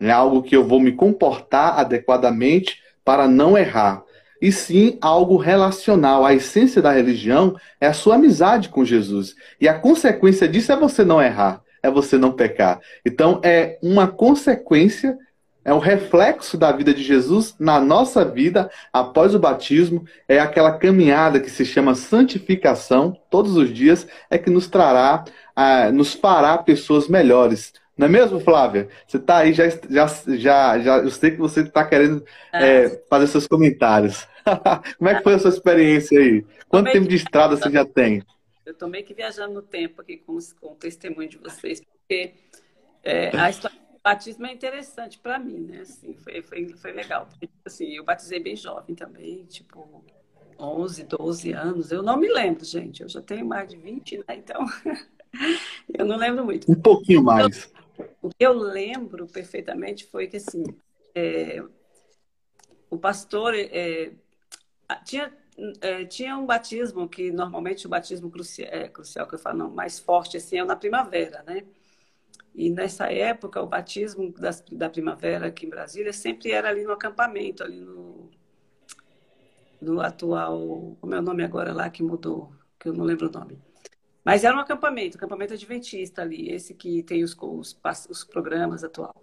É 0.00 0.10
algo 0.10 0.42
que 0.42 0.56
eu 0.56 0.64
vou 0.64 0.80
me 0.80 0.92
comportar 0.92 1.78
adequadamente 1.78 2.82
para 3.04 3.28
não 3.28 3.56
errar. 3.56 4.02
E 4.40 4.50
sim 4.50 4.98
algo 5.00 5.36
relacional. 5.36 6.26
A 6.26 6.34
essência 6.34 6.82
da 6.82 6.90
religião 6.90 7.56
é 7.80 7.86
a 7.86 7.92
sua 7.92 8.16
amizade 8.16 8.68
com 8.68 8.84
Jesus. 8.84 9.36
E 9.60 9.68
a 9.68 9.78
consequência 9.78 10.48
disso 10.48 10.72
é 10.72 10.76
você 10.76 11.04
não 11.04 11.22
errar, 11.22 11.62
é 11.80 11.88
você 11.88 12.18
não 12.18 12.32
pecar. 12.32 12.80
Então 13.06 13.40
é 13.44 13.78
uma 13.80 14.08
consequência 14.08 15.16
é 15.64 15.72
o 15.72 15.78
reflexo 15.78 16.56
da 16.56 16.72
vida 16.72 16.92
de 16.92 17.02
Jesus 17.02 17.54
na 17.58 17.80
nossa 17.80 18.24
vida 18.24 18.70
após 18.92 19.34
o 19.34 19.38
batismo, 19.38 20.04
é 20.28 20.38
aquela 20.38 20.72
caminhada 20.72 21.40
que 21.40 21.50
se 21.50 21.64
chama 21.64 21.94
santificação, 21.94 23.16
todos 23.30 23.56
os 23.56 23.72
dias, 23.72 24.06
é 24.30 24.38
que 24.38 24.50
nos 24.50 24.68
trará, 24.68 25.24
ah, 25.54 25.90
nos 25.92 26.14
fará 26.14 26.58
pessoas 26.58 27.08
melhores. 27.08 27.72
Não 27.96 28.06
é 28.06 28.10
mesmo, 28.10 28.40
Flávia? 28.40 28.88
Você 29.06 29.18
está 29.18 29.38
aí, 29.38 29.52
já, 29.52 29.68
já, 29.68 30.06
já, 30.36 30.78
já, 30.78 30.96
eu 30.98 31.10
sei 31.10 31.30
que 31.30 31.36
você 31.36 31.60
está 31.60 31.84
querendo 31.84 32.24
ah. 32.52 32.64
é, 32.64 33.02
fazer 33.08 33.26
seus 33.28 33.46
comentários. 33.46 34.26
Como 34.98 35.10
é 35.10 35.14
que 35.14 35.22
foi 35.22 35.34
a 35.34 35.38
sua 35.38 35.50
experiência 35.50 36.18
aí? 36.18 36.44
Quanto 36.68 36.90
tempo 36.90 37.06
de 37.06 37.16
estrada 37.16 37.56
você 37.56 37.70
já 37.70 37.84
tem? 37.84 38.22
Eu 38.64 38.72
estou 38.72 38.88
meio 38.88 39.04
que 39.04 39.14
viajando 39.14 39.54
no 39.54 39.62
tempo 39.62 40.00
aqui 40.00 40.16
com, 40.16 40.38
com 40.60 40.72
o 40.72 40.76
testemunho 40.76 41.28
de 41.28 41.36
vocês, 41.36 41.80
porque 41.80 42.34
é, 43.04 43.36
a 43.36 43.50
história 43.50 43.81
batismo 44.02 44.46
é 44.46 44.52
interessante 44.52 45.18
para 45.18 45.38
mim, 45.38 45.60
né? 45.60 45.80
Assim, 45.80 46.14
foi, 46.14 46.42
foi, 46.42 46.68
foi 46.74 46.92
legal. 46.92 47.28
Assim, 47.64 47.92
eu 47.92 48.04
batizei 48.04 48.40
bem 48.40 48.56
jovem 48.56 48.94
também, 48.94 49.44
tipo 49.44 50.04
11, 50.58 51.04
12 51.04 51.52
anos. 51.52 51.92
Eu 51.92 52.02
não 52.02 52.16
me 52.16 52.28
lembro, 52.28 52.64
gente. 52.64 53.02
Eu 53.02 53.08
já 53.08 53.20
tenho 53.20 53.46
mais 53.46 53.68
de 53.68 53.76
20, 53.76 54.18
né? 54.18 54.24
Então, 54.36 54.66
eu 55.96 56.04
não 56.04 56.16
lembro 56.16 56.44
muito. 56.44 56.70
Um 56.70 56.80
pouquinho 56.80 57.22
mais. 57.22 57.72
O 58.20 58.28
que 58.28 58.44
eu 58.44 58.52
lembro 58.52 59.26
perfeitamente 59.26 60.06
foi 60.06 60.26
que, 60.26 60.36
assim, 60.36 60.64
é, 61.14 61.62
o 62.90 62.98
pastor 62.98 63.54
é, 63.54 64.12
tinha, 65.04 65.32
é, 65.80 66.04
tinha 66.04 66.36
um 66.36 66.46
batismo 66.46 67.08
que 67.08 67.30
normalmente 67.30 67.86
o 67.86 67.90
batismo 67.90 68.30
crucial, 68.30 68.68
é, 68.70 68.88
crucial 68.88 69.26
que 69.26 69.34
eu 69.34 69.38
falo, 69.38 69.58
não, 69.58 69.70
mais 69.70 69.98
forte, 69.98 70.36
assim, 70.36 70.58
é 70.58 70.64
na 70.64 70.76
primavera, 70.76 71.42
né? 71.46 71.64
E 72.54 72.70
nessa 72.70 73.10
época, 73.10 73.62
o 73.62 73.66
batismo 73.66 74.30
das, 74.32 74.62
da 74.72 74.88
primavera 74.90 75.46
aqui 75.46 75.66
em 75.66 75.70
Brasília 75.70 76.12
sempre 76.12 76.50
era 76.50 76.68
ali 76.68 76.84
no 76.84 76.92
acampamento, 76.92 77.62
ali 77.62 77.80
no, 77.80 78.30
no 79.80 80.00
atual. 80.00 80.96
Como 81.00 81.14
é 81.14 81.18
o 81.18 81.22
nome 81.22 81.42
agora 81.42 81.72
lá 81.72 81.88
que 81.88 82.02
mudou? 82.02 82.52
Que 82.78 82.88
eu 82.88 82.92
não 82.92 83.04
lembro 83.04 83.28
o 83.28 83.32
nome. 83.32 83.58
Mas 84.24 84.44
era 84.44 84.56
um 84.56 84.60
acampamento, 84.60 85.16
acampamento 85.16 85.54
adventista 85.54 86.22
ali, 86.22 86.50
esse 86.50 86.74
que 86.74 87.02
tem 87.02 87.24
os, 87.24 87.36
os, 87.40 87.76
os 88.08 88.24
programas 88.24 88.84
atual. 88.84 89.14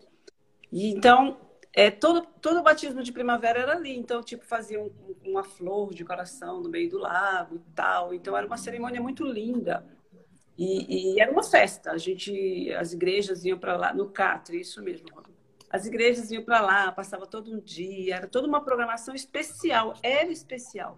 E 0.71 0.89
então, 0.91 1.37
é, 1.73 1.89
todo, 1.89 2.25
todo 2.41 2.59
o 2.59 2.63
batismo 2.63 3.01
de 3.01 3.11
primavera 3.11 3.59
era 3.59 3.73
ali. 3.73 3.95
Então, 3.95 4.21
tipo, 4.21 4.45
fazia 4.45 4.81
um, 4.81 4.91
uma 5.23 5.43
flor 5.43 5.93
de 5.93 6.03
coração 6.03 6.61
no 6.61 6.69
meio 6.69 6.89
do 6.89 6.97
lago 6.97 7.55
e 7.55 7.73
tal. 7.73 8.13
Então, 8.13 8.35
era 8.35 8.45
uma 8.45 8.57
cerimônia 8.57 9.01
muito 9.01 9.23
linda. 9.23 9.85
E, 10.59 11.13
e 11.13 11.21
era 11.21 11.31
uma 11.31 11.41
festa. 11.41 11.91
A 11.91 11.97
gente, 11.97 12.69
as 12.73 12.91
igrejas 12.91 13.45
iam 13.45 13.57
para 13.57 13.77
lá, 13.77 13.93
no 13.93 14.09
Catre, 14.09 14.59
isso 14.59 14.83
mesmo. 14.83 15.07
As 15.69 15.85
igrejas 15.85 16.29
iam 16.31 16.43
para 16.43 16.59
lá, 16.59 16.91
passava 16.91 17.25
todo 17.25 17.49
um 17.55 17.59
dia, 17.61 18.17
era 18.17 18.27
toda 18.27 18.45
uma 18.45 18.61
programação 18.61 19.15
especial, 19.15 19.93
era 20.03 20.29
especial. 20.29 20.97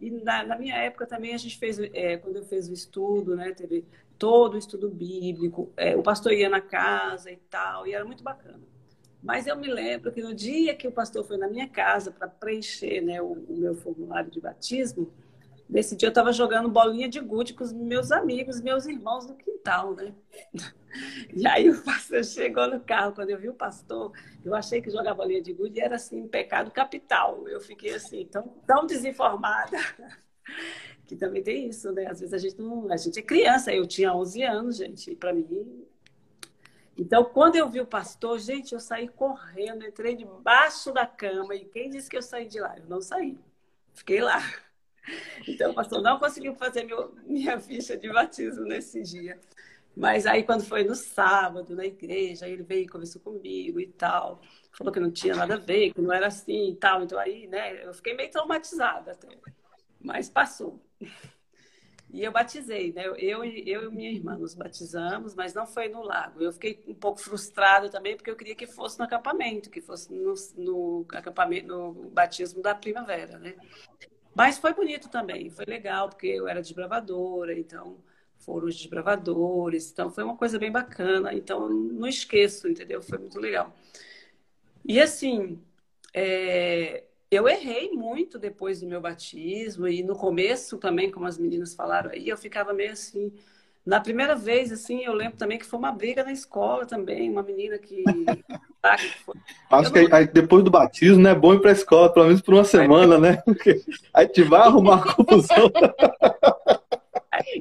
E 0.00 0.10
na, 0.10 0.42
na, 0.42 0.58
minha 0.58 0.74
época 0.74 1.06
também 1.06 1.32
a 1.32 1.36
gente 1.36 1.56
fez, 1.58 1.78
é, 1.78 2.16
quando 2.16 2.36
eu 2.36 2.44
fiz 2.44 2.68
o 2.68 2.72
estudo, 2.72 3.36
né, 3.36 3.52
teve 3.52 3.84
todo 4.18 4.54
o 4.54 4.58
estudo 4.58 4.90
bíblico, 4.90 5.72
é, 5.76 5.96
o 5.96 6.02
pastor 6.02 6.32
ia 6.32 6.48
na 6.48 6.60
casa 6.60 7.30
e 7.30 7.36
tal, 7.36 7.86
e 7.86 7.94
era 7.94 8.04
muito 8.04 8.24
bacana. 8.24 8.60
Mas 9.22 9.46
eu 9.46 9.56
me 9.56 9.68
lembro 9.68 10.10
que 10.10 10.22
no 10.22 10.34
dia 10.34 10.74
que 10.74 10.88
o 10.88 10.92
pastor 10.92 11.24
foi 11.24 11.36
na 11.36 11.46
minha 11.46 11.68
casa 11.68 12.10
para 12.10 12.26
preencher 12.26 13.00
né, 13.00 13.22
o, 13.22 13.32
o, 13.32 13.56
meu 13.56 13.76
formulário 13.76 14.30
de 14.30 14.40
batismo, 14.40 15.12
nesse 15.68 15.96
dia 15.96 16.06
eu 16.06 16.10
estava 16.10 16.32
jogando 16.32 16.68
bolinha 16.68 17.08
de 17.08 17.20
gude 17.20 17.54
com 17.54 17.64
os 17.64 17.72
meus 17.72 18.10
amigos, 18.10 18.60
meus 18.60 18.86
irmãos 18.86 19.26
no 19.26 19.34
quintal, 19.34 19.94
né? 19.94 20.14
E 21.34 21.46
aí 21.46 21.68
o 21.68 21.82
pastor 21.82 22.24
chegou 22.24 22.66
no 22.68 22.80
carro, 22.80 23.12
quando 23.12 23.30
eu 23.30 23.38
vi 23.38 23.48
o 23.48 23.54
pastor, 23.54 24.12
eu 24.44 24.54
achei 24.54 24.80
que 24.80 24.90
jogar 24.90 25.14
bolinha 25.14 25.42
de 25.42 25.52
gude 25.52 25.80
era 25.80 25.96
assim, 25.96 26.26
pecado 26.26 26.70
capital. 26.70 27.46
Eu 27.46 27.60
fiquei 27.60 27.94
assim, 27.94 28.26
tão, 28.26 28.48
tão 28.66 28.86
desinformada. 28.86 29.76
Que 31.06 31.16
também 31.16 31.42
tem 31.42 31.68
isso, 31.68 31.90
né? 31.90 32.06
Às 32.06 32.20
vezes 32.20 32.34
a 32.34 32.38
gente 32.38 32.60
não. 32.60 32.92
A 32.92 32.96
gente 32.98 33.18
é 33.18 33.22
criança, 33.22 33.72
eu 33.72 33.86
tinha 33.86 34.14
11 34.14 34.42
anos, 34.42 34.76
gente, 34.76 35.10
e 35.10 35.16
para 35.16 35.32
mim. 35.32 35.86
Então, 36.98 37.24
quando 37.24 37.56
eu 37.56 37.66
vi 37.66 37.80
o 37.80 37.86
pastor, 37.86 38.38
gente, 38.38 38.74
eu 38.74 38.80
saí 38.80 39.08
correndo, 39.08 39.86
entrei 39.86 40.14
debaixo 40.14 40.92
da 40.92 41.06
cama. 41.06 41.54
E 41.54 41.64
quem 41.64 41.88
disse 41.88 42.10
que 42.10 42.16
eu 42.16 42.22
saí 42.22 42.46
de 42.46 42.60
lá? 42.60 42.76
Eu 42.76 42.86
não 42.86 43.00
saí. 43.00 43.38
Fiquei 43.94 44.20
lá. 44.20 44.38
Então, 45.46 45.70
o 45.70 45.74
pastor 45.74 46.02
não 46.02 46.18
conseguiu 46.18 46.54
fazer 46.54 46.84
meu, 46.84 47.14
minha 47.26 47.58
ficha 47.60 47.96
de 47.96 48.12
batismo 48.12 48.64
nesse 48.64 49.02
dia. 49.02 49.38
Mas 49.96 50.26
aí, 50.26 50.44
quando 50.44 50.64
foi 50.64 50.84
no 50.84 50.94
sábado, 50.94 51.74
na 51.74 51.84
igreja, 51.84 52.48
ele 52.48 52.62
veio 52.62 52.84
e 52.84 52.88
conversou 52.88 53.20
comigo 53.20 53.80
e 53.80 53.86
tal. 53.88 54.40
Falou 54.72 54.92
que 54.92 55.00
não 55.00 55.10
tinha 55.10 55.34
nada 55.34 55.54
a 55.54 55.58
ver, 55.58 55.92
que 55.92 56.00
não 56.00 56.12
era 56.12 56.28
assim 56.28 56.70
e 56.70 56.76
tal. 56.76 57.02
Então, 57.02 57.18
aí, 57.18 57.48
né, 57.48 57.84
eu 57.84 57.92
fiquei 57.92 58.14
meio 58.14 58.30
traumatizada 58.30 59.12
até. 59.12 59.28
Mas 60.00 60.28
passou. 60.28 60.80
E 62.10 62.24
eu 62.24 62.32
batizei, 62.32 62.92
né? 62.92 63.06
Eu, 63.06 63.16
eu, 63.16 63.44
eu 63.44 63.90
e 63.90 63.94
minha 63.94 64.10
irmã 64.10 64.36
nos 64.36 64.54
batizamos, 64.54 65.34
mas 65.34 65.52
não 65.52 65.66
foi 65.66 65.88
no 65.88 66.02
lago. 66.02 66.42
Eu 66.42 66.52
fiquei 66.52 66.82
um 66.86 66.94
pouco 66.94 67.20
frustrada 67.20 67.90
também, 67.90 68.16
porque 68.16 68.30
eu 68.30 68.36
queria 68.36 68.54
que 68.54 68.66
fosse 68.66 68.98
no 68.98 69.04
acampamento, 69.04 69.68
que 69.68 69.82
fosse 69.82 70.12
no, 70.12 70.32
no 70.56 71.06
acampamento, 71.12 71.66
no 71.66 71.92
batismo 72.10 72.62
da 72.62 72.74
primavera, 72.74 73.38
né? 73.38 73.54
Mas 74.38 74.56
foi 74.56 74.72
bonito 74.72 75.08
também, 75.08 75.50
foi 75.50 75.64
legal, 75.64 76.08
porque 76.08 76.28
eu 76.28 76.46
era 76.46 76.62
desbravadora, 76.62 77.58
então 77.58 77.98
foram 78.36 78.68
os 78.68 78.76
desbravadores, 78.76 79.90
então 79.90 80.12
foi 80.12 80.22
uma 80.22 80.36
coisa 80.36 80.60
bem 80.60 80.70
bacana. 80.70 81.34
Então 81.34 81.68
não 81.68 82.06
esqueço, 82.06 82.68
entendeu? 82.68 83.02
Foi 83.02 83.18
muito 83.18 83.40
legal. 83.40 83.74
E 84.84 85.00
assim, 85.00 85.60
é, 86.14 87.04
eu 87.30 87.48
errei 87.48 87.90
muito 87.92 88.38
depois 88.38 88.80
do 88.80 88.86
meu 88.86 89.00
batismo 89.00 89.88
e 89.88 90.02
no 90.04 90.16
começo 90.16 90.78
também, 90.78 91.10
como 91.10 91.26
as 91.26 91.36
meninas 91.38 91.74
falaram 91.74 92.10
aí, 92.10 92.28
eu 92.28 92.36
ficava 92.36 92.72
meio 92.72 92.92
assim. 92.92 93.32
Na 93.88 94.00
primeira 94.00 94.36
vez, 94.36 94.70
assim, 94.70 95.02
eu 95.02 95.14
lembro 95.14 95.38
também 95.38 95.58
que 95.58 95.64
foi 95.64 95.78
uma 95.78 95.90
briga 95.90 96.22
na 96.22 96.30
escola 96.30 96.84
também, 96.84 97.30
uma 97.30 97.42
menina 97.42 97.78
que. 97.78 98.04
Acho 98.82 99.90
que 99.90 100.12
aí, 100.12 100.26
depois 100.26 100.62
do 100.62 100.70
batismo, 100.70 101.22
né, 101.22 101.30
é 101.30 101.34
bom 101.34 101.54
ir 101.54 101.60
para 101.62 101.70
a 101.70 101.72
escola, 101.72 102.12
pelo 102.12 102.26
menos 102.26 102.42
por 102.42 102.52
uma 102.52 102.64
semana, 102.64 103.16
né? 103.16 103.38
Porque 103.46 103.80
aí 104.12 104.28
te 104.28 104.42
vai 104.42 104.60
arrumar 104.60 105.02
confusão. 105.14 105.72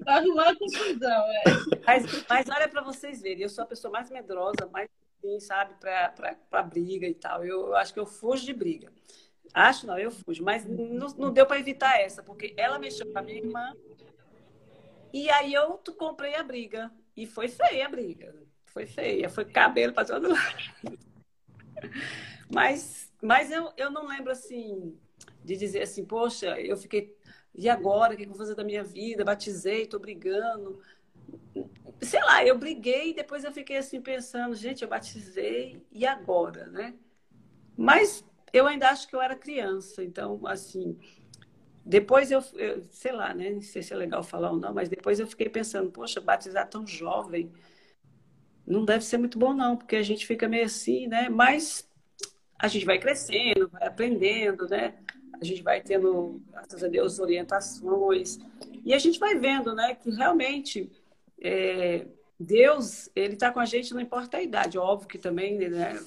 Vai 0.03 0.17
arrumar 0.17 0.53
confusão, 0.57 1.23
é. 1.31 1.43
Mas, 1.85 2.25
mas 2.29 2.49
olha 2.49 2.67
para 2.67 2.81
vocês 2.81 3.21
verem, 3.21 3.43
eu 3.43 3.49
sou 3.49 3.63
a 3.63 3.67
pessoa 3.67 3.89
mais 3.89 4.11
medrosa, 4.11 4.69
mais, 4.69 4.89
assim, 5.23 5.39
sabe, 5.39 5.75
para 5.79 6.63
briga 6.63 7.07
e 7.07 7.13
tal. 7.13 7.45
Eu, 7.45 7.67
eu 7.67 7.75
acho 7.77 7.93
que 7.93 7.99
eu 8.01 8.05
fujo 8.05 8.45
de 8.45 8.51
briga. 8.51 8.91
Acho 9.53 9.87
não, 9.87 9.97
eu 9.97 10.11
fujo. 10.11 10.43
Mas 10.43 10.65
não, 10.65 11.07
não 11.17 11.31
deu 11.31 11.45
para 11.45 11.57
evitar 11.57 12.01
essa, 12.01 12.21
porque 12.21 12.53
ela 12.57 12.77
mexeu 12.77 13.09
com 13.13 13.17
a 13.17 13.21
minha 13.21 13.37
irmã. 13.37 13.73
E 15.17 15.31
aí 15.31 15.51
eu 15.51 15.81
comprei 15.97 16.35
a 16.35 16.43
briga. 16.43 16.91
E 17.15 17.25
foi 17.25 17.47
feia 17.47 17.87
a 17.87 17.89
briga. 17.89 18.35
Foi 18.67 18.85
feia. 18.85 19.27
Foi 19.27 19.45
cabelo 19.45 19.91
para 19.91 20.05
todo 20.05 20.29
lado. 20.29 20.99
Mas, 22.53 23.11
mas 23.19 23.49
eu, 23.49 23.73
eu 23.75 23.89
não 23.89 24.05
lembro 24.05 24.31
assim 24.31 24.95
de 25.43 25.57
dizer 25.57 25.81
assim, 25.81 26.05
poxa, 26.05 26.61
eu 26.61 26.77
fiquei. 26.77 27.17
E 27.55 27.67
agora? 27.67 28.13
O 28.13 28.17
que 28.17 28.25
eu 28.25 28.27
vou 28.27 28.37
fazer 28.37 28.53
da 28.53 28.63
minha 28.63 28.83
vida? 28.83 29.25
Batizei, 29.25 29.87
tô 29.87 29.97
brigando. 29.97 30.79
Sei 31.99 32.23
lá, 32.23 32.45
eu 32.45 32.55
briguei 32.55 33.09
e 33.09 33.15
depois 33.15 33.43
eu 33.43 33.51
fiquei 33.51 33.77
assim 33.77 33.99
pensando, 33.99 34.53
gente, 34.53 34.83
eu 34.83 34.87
batizei, 34.87 35.83
e 35.91 36.05
agora, 36.05 36.67
né? 36.67 36.93
Mas 37.75 38.23
eu 38.53 38.67
ainda 38.67 38.89
acho 38.89 39.07
que 39.07 39.15
eu 39.15 39.21
era 39.21 39.35
criança, 39.35 40.03
então, 40.03 40.45
assim, 40.45 40.95
depois 41.87 42.31
eu, 42.31 42.43
eu, 42.55 42.85
sei 42.91 43.13
lá, 43.13 43.33
né? 43.33 43.49
Não 43.49 43.61
sei 43.61 43.81
se 43.81 43.93
é 43.93 43.95
legal 43.95 44.21
falar 44.21 44.51
ou 44.51 44.59
não, 44.59 44.73
mas 44.73 44.89
depois 44.89 45.19
eu 45.19 45.27
fiquei 45.27 45.47
pensando, 45.47 45.89
poxa, 45.89 46.19
batizar 46.19 46.69
tão 46.69 46.85
jovem 46.85 47.51
não 48.65 48.83
deve 48.83 49.05
ser 49.05 49.17
muito 49.17 49.39
bom, 49.39 49.53
não, 49.53 49.77
porque 49.77 49.95
a 49.95 50.03
gente 50.03 50.27
fica 50.27 50.47
meio 50.47 50.65
assim, 50.65 51.07
né? 51.07 51.29
Mas 51.29 51.89
a 52.59 52.67
gente 52.67 52.85
vai 52.85 52.99
crescendo, 52.99 53.69
vai 53.69 53.87
aprendendo, 53.87 54.67
né? 54.67 54.95
A 55.39 55.45
gente 55.45 55.63
vai 55.63 55.79
tendo, 55.79 56.41
graças 56.51 56.83
a 56.83 56.87
Deus, 56.89 57.19
orientações. 57.19 58.37
E 58.83 58.93
a 58.93 58.99
gente 58.99 59.19
vai 59.19 59.35
vendo, 59.35 59.73
né, 59.73 59.95
que 59.95 60.09
realmente 60.09 60.91
é, 61.39 62.05
Deus, 62.37 63.09
ele 63.15 63.35
está 63.35 63.51
com 63.51 63.59
a 63.59 63.65
gente, 63.65 63.93
não 63.93 64.01
importa 64.01 64.37
a 64.37 64.43
idade. 64.43 64.77
Óbvio 64.77 65.07
que 65.07 65.17
também, 65.17 65.57
né? 65.57 65.97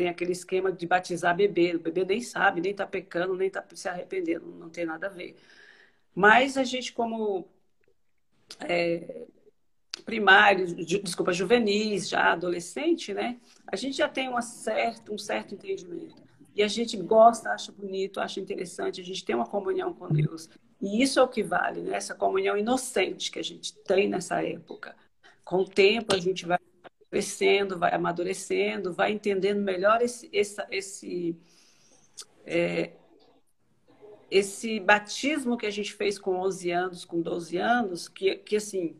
Tem 0.00 0.08
aquele 0.08 0.32
esquema 0.32 0.72
de 0.72 0.86
batizar 0.86 1.36
bebê. 1.36 1.76
O 1.76 1.78
bebê 1.78 2.06
nem 2.06 2.22
sabe, 2.22 2.62
nem 2.62 2.70
está 2.70 2.86
pecando, 2.86 3.36
nem 3.36 3.48
está 3.48 3.62
se 3.74 3.86
arrependendo, 3.86 4.46
não 4.46 4.70
tem 4.70 4.86
nada 4.86 5.08
a 5.08 5.10
ver. 5.10 5.36
Mas 6.14 6.56
a 6.56 6.64
gente, 6.64 6.94
como 6.94 7.46
é, 8.60 9.26
primários, 10.06 10.74
desculpa, 10.74 11.34
juvenis, 11.34 12.08
já 12.08 12.32
adolescente, 12.32 13.12
né? 13.12 13.38
A 13.70 13.76
gente 13.76 13.98
já 13.98 14.08
tem 14.08 14.26
uma 14.26 14.40
certa, 14.40 15.12
um 15.12 15.18
certo 15.18 15.54
entendimento. 15.54 16.22
E 16.54 16.62
a 16.62 16.68
gente 16.68 16.96
gosta, 16.96 17.50
acha 17.50 17.70
bonito, 17.70 18.20
acha 18.20 18.40
interessante, 18.40 19.02
a 19.02 19.04
gente 19.04 19.22
tem 19.22 19.36
uma 19.36 19.46
comunhão 19.46 19.92
com 19.92 20.08
Deus. 20.08 20.48
E 20.80 21.02
isso 21.02 21.20
é 21.20 21.22
o 21.22 21.28
que 21.28 21.42
vale, 21.42 21.82
né? 21.82 21.94
Essa 21.94 22.14
comunhão 22.14 22.56
inocente 22.56 23.30
que 23.30 23.38
a 23.38 23.44
gente 23.44 23.76
tem 23.80 24.08
nessa 24.08 24.42
época. 24.42 24.96
Com 25.44 25.58
o 25.58 25.68
tempo, 25.68 26.14
a 26.14 26.18
gente 26.18 26.46
vai 26.46 26.58
crescendo, 27.10 27.78
vai 27.78 27.92
amadurecendo, 27.92 28.92
vai 28.92 29.12
entendendo 29.12 29.60
melhor 29.60 30.00
esse, 30.00 30.28
esse, 30.32 30.62
esse, 30.70 31.36
é, 32.46 32.92
esse 34.30 34.78
batismo 34.78 35.56
que 35.56 35.66
a 35.66 35.70
gente 35.70 35.92
fez 35.92 36.18
com 36.18 36.36
11 36.36 36.70
anos, 36.70 37.04
com 37.04 37.20
12 37.20 37.56
anos, 37.58 38.08
que, 38.08 38.36
que 38.36 38.56
assim, 38.56 38.96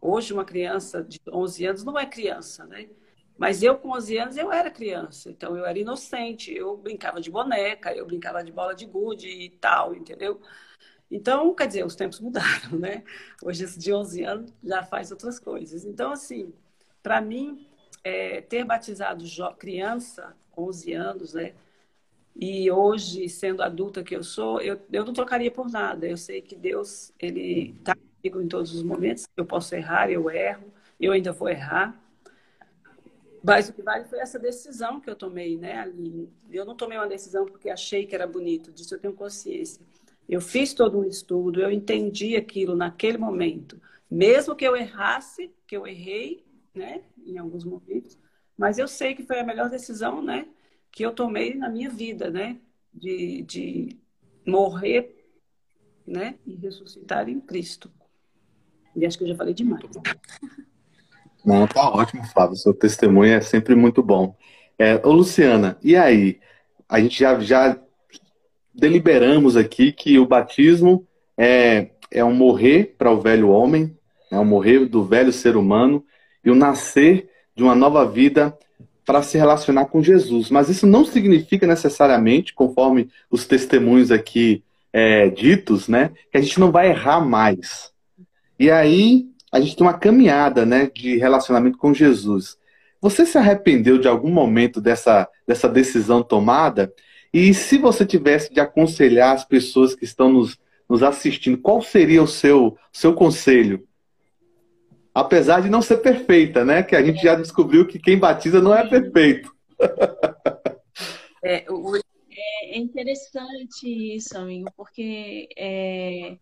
hoje 0.00 0.32
uma 0.32 0.44
criança 0.44 1.02
de 1.02 1.20
11 1.30 1.66
anos 1.66 1.84
não 1.84 1.98
é 1.98 2.06
criança, 2.06 2.64
né? 2.66 2.88
Mas 3.36 3.62
eu, 3.62 3.76
com 3.76 3.90
11 3.90 4.18
anos, 4.18 4.36
eu 4.36 4.52
era 4.52 4.70
criança, 4.70 5.30
então 5.30 5.56
eu 5.56 5.66
era 5.66 5.78
inocente, 5.78 6.52
eu 6.54 6.76
brincava 6.76 7.20
de 7.20 7.30
boneca, 7.30 7.92
eu 7.94 8.06
brincava 8.06 8.42
de 8.44 8.52
bola 8.52 8.74
de 8.74 8.86
gude 8.86 9.28
e 9.28 9.50
tal, 9.50 9.94
entendeu? 9.94 10.40
Então, 11.10 11.54
quer 11.54 11.66
dizer, 11.66 11.84
os 11.84 11.96
tempos 11.96 12.20
mudaram, 12.20 12.78
né? 12.78 13.04
Hoje, 13.42 13.64
esse 13.64 13.78
de 13.78 13.92
11 13.92 14.22
anos 14.24 14.52
já 14.62 14.82
faz 14.82 15.10
outras 15.10 15.38
coisas. 15.38 15.84
Então, 15.84 16.12
assim, 16.12 16.54
para 17.02 17.20
mim, 17.20 17.66
é, 18.04 18.40
ter 18.40 18.64
batizado 18.64 19.24
criança, 19.58 20.34
11 20.56 20.92
anos, 20.92 21.34
né? 21.34 21.54
E 22.34 22.70
hoje, 22.70 23.28
sendo 23.28 23.62
adulta 23.62 24.02
que 24.02 24.16
eu 24.16 24.22
sou, 24.22 24.60
eu, 24.60 24.80
eu 24.90 25.04
não 25.04 25.12
trocaria 25.12 25.50
por 25.50 25.70
nada. 25.70 26.06
Eu 26.06 26.16
sei 26.16 26.40
que 26.40 26.56
Deus, 26.56 27.12
Ele 27.18 27.74
está 27.78 27.94
comigo 27.94 28.40
em 28.40 28.48
todos 28.48 28.74
os 28.74 28.82
momentos. 28.82 29.28
Eu 29.36 29.44
posso 29.44 29.74
errar, 29.74 30.10
eu 30.10 30.30
erro, 30.30 30.72
eu 30.98 31.12
ainda 31.12 31.32
vou 31.32 31.48
errar. 31.48 32.00
Mas 33.42 33.68
o 33.68 33.72
que 33.72 33.82
vale 33.82 34.04
foi 34.04 34.20
essa 34.20 34.38
decisão 34.38 35.00
que 35.00 35.10
eu 35.10 35.16
tomei, 35.16 35.58
né, 35.58 35.92
Eu 36.50 36.64
não 36.64 36.76
tomei 36.76 36.96
uma 36.96 37.08
decisão 37.08 37.44
porque 37.44 37.68
achei 37.68 38.06
que 38.06 38.14
era 38.14 38.26
bonito, 38.26 38.70
disso 38.70 38.94
eu 38.94 39.00
tenho 39.00 39.12
consciência. 39.12 39.82
Eu 40.28 40.40
fiz 40.40 40.72
todo 40.72 40.98
um 40.98 41.04
estudo, 41.04 41.60
eu 41.60 41.70
entendi 41.70 42.36
aquilo 42.36 42.76
naquele 42.76 43.18
momento. 43.18 43.80
Mesmo 44.08 44.54
que 44.54 44.64
eu 44.64 44.76
errasse, 44.76 45.50
que 45.66 45.76
eu 45.76 45.86
errei, 45.86 46.44
né, 46.74 47.02
em 47.24 47.38
alguns 47.38 47.64
momentos, 47.64 48.18
mas 48.56 48.78
eu 48.78 48.88
sei 48.88 49.14
que 49.14 49.22
foi 49.22 49.40
a 49.40 49.44
melhor 49.44 49.68
decisão, 49.68 50.22
né, 50.22 50.46
que 50.90 51.04
eu 51.04 51.12
tomei 51.12 51.54
na 51.54 51.68
minha 51.68 51.90
vida, 51.90 52.30
né, 52.30 52.58
de, 52.92 53.42
de 53.42 53.96
morrer, 54.46 55.26
né, 56.06 56.36
e 56.46 56.54
ressuscitar 56.54 57.28
em 57.28 57.40
Cristo. 57.40 57.90
E 58.94 59.06
acho 59.06 59.16
que 59.16 59.24
eu 59.24 59.28
já 59.28 59.36
falei 59.36 59.54
demais. 59.54 59.82
Não, 61.44 61.66
tá 61.66 61.90
ótimo, 61.90 62.24
Flávio. 62.26 62.56
Seu 62.56 62.74
testemunho 62.74 63.32
é 63.32 63.40
sempre 63.40 63.74
muito 63.74 64.02
bom. 64.02 64.36
É, 64.78 64.96
ô, 65.06 65.12
Luciana, 65.12 65.78
e 65.82 65.96
aí? 65.96 66.40
A 66.88 67.00
gente 67.00 67.18
já, 67.18 67.40
já 67.40 67.80
deliberamos 68.74 69.56
aqui 69.56 69.92
que 69.92 70.18
o 70.18 70.26
batismo 70.26 71.06
é, 71.36 71.90
é 72.10 72.22
um 72.22 72.34
morrer 72.34 72.94
para 72.98 73.10
o 73.10 73.20
velho 73.20 73.48
homem, 73.48 73.96
é 74.30 74.38
um 74.38 74.44
morrer 74.44 74.86
do 74.86 75.04
velho 75.04 75.32
ser 75.32 75.56
humano 75.56 76.04
e 76.44 76.50
o 76.50 76.54
nascer 76.54 77.28
de 77.54 77.62
uma 77.62 77.74
nova 77.74 78.04
vida 78.04 78.56
para 79.04 79.22
se 79.22 79.36
relacionar 79.36 79.86
com 79.86 80.02
Jesus. 80.02 80.50
Mas 80.50 80.68
isso 80.68 80.86
não 80.86 81.04
significa 81.04 81.66
necessariamente, 81.66 82.54
conforme 82.54 83.08
os 83.30 83.46
testemunhos 83.46 84.10
aqui 84.10 84.62
é, 84.92 85.28
ditos, 85.28 85.88
né, 85.88 86.10
que 86.30 86.38
a 86.38 86.40
gente 86.40 86.60
não 86.60 86.70
vai 86.70 86.90
errar 86.90 87.20
mais. 87.20 87.90
E 88.58 88.70
aí 88.70 89.26
a 89.50 89.60
gente 89.60 89.76
tem 89.76 89.86
uma 89.86 89.98
caminhada 89.98 90.64
né, 90.64 90.90
de 90.94 91.16
relacionamento 91.16 91.78
com 91.78 91.92
Jesus. 91.92 92.56
Você 93.00 93.26
se 93.26 93.36
arrependeu 93.36 93.98
de 93.98 94.06
algum 94.06 94.30
momento 94.30 94.80
dessa, 94.80 95.28
dessa 95.46 95.68
decisão 95.68 96.22
tomada? 96.22 96.92
E 97.34 97.52
se 97.52 97.78
você 97.78 98.06
tivesse 98.06 98.52
de 98.52 98.60
aconselhar 98.60 99.34
as 99.34 99.44
pessoas 99.44 99.94
que 99.94 100.04
estão 100.04 100.32
nos, 100.32 100.56
nos 100.88 101.02
assistindo, 101.02 101.58
qual 101.58 101.82
seria 101.82 102.22
o 102.22 102.28
seu, 102.28 102.76
seu 102.92 103.12
conselho? 103.14 103.84
Apesar 105.14 105.60
de 105.60 105.70
não 105.70 105.82
ser 105.82 105.98
perfeita, 105.98 106.64
né? 106.64 106.82
Que 106.82 106.96
a 106.96 107.02
gente 107.02 107.22
já 107.22 107.34
descobriu 107.34 107.86
que 107.86 107.98
quem 107.98 108.18
batiza 108.18 108.60
não 108.60 108.74
é 108.74 108.88
perfeito. 108.88 109.54
É, 111.44 111.66
é 112.62 112.78
interessante 112.78 114.14
isso, 114.14 114.38
amigo, 114.38 114.70
porque 114.76 115.48
é, 115.56 116.36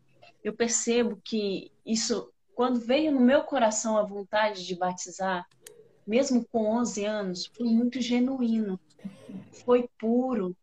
eu 0.45 0.53
percebo 0.53 1.21
que 1.25 1.73
isso, 1.87 2.31
quando 2.55 2.79
veio 2.79 3.11
no 3.11 3.21
meu 3.21 3.43
coração 3.43 3.97
a 3.97 4.03
vontade 4.03 4.67
de 4.67 4.75
batizar, 4.75 5.47
mesmo 6.07 6.45
com 6.53 6.67
11 6.67 7.05
anos, 7.05 7.47
foi 7.47 7.67
muito 7.67 8.01
genuíno, 8.01 8.79
foi 9.65 9.89
puro, 9.99 10.57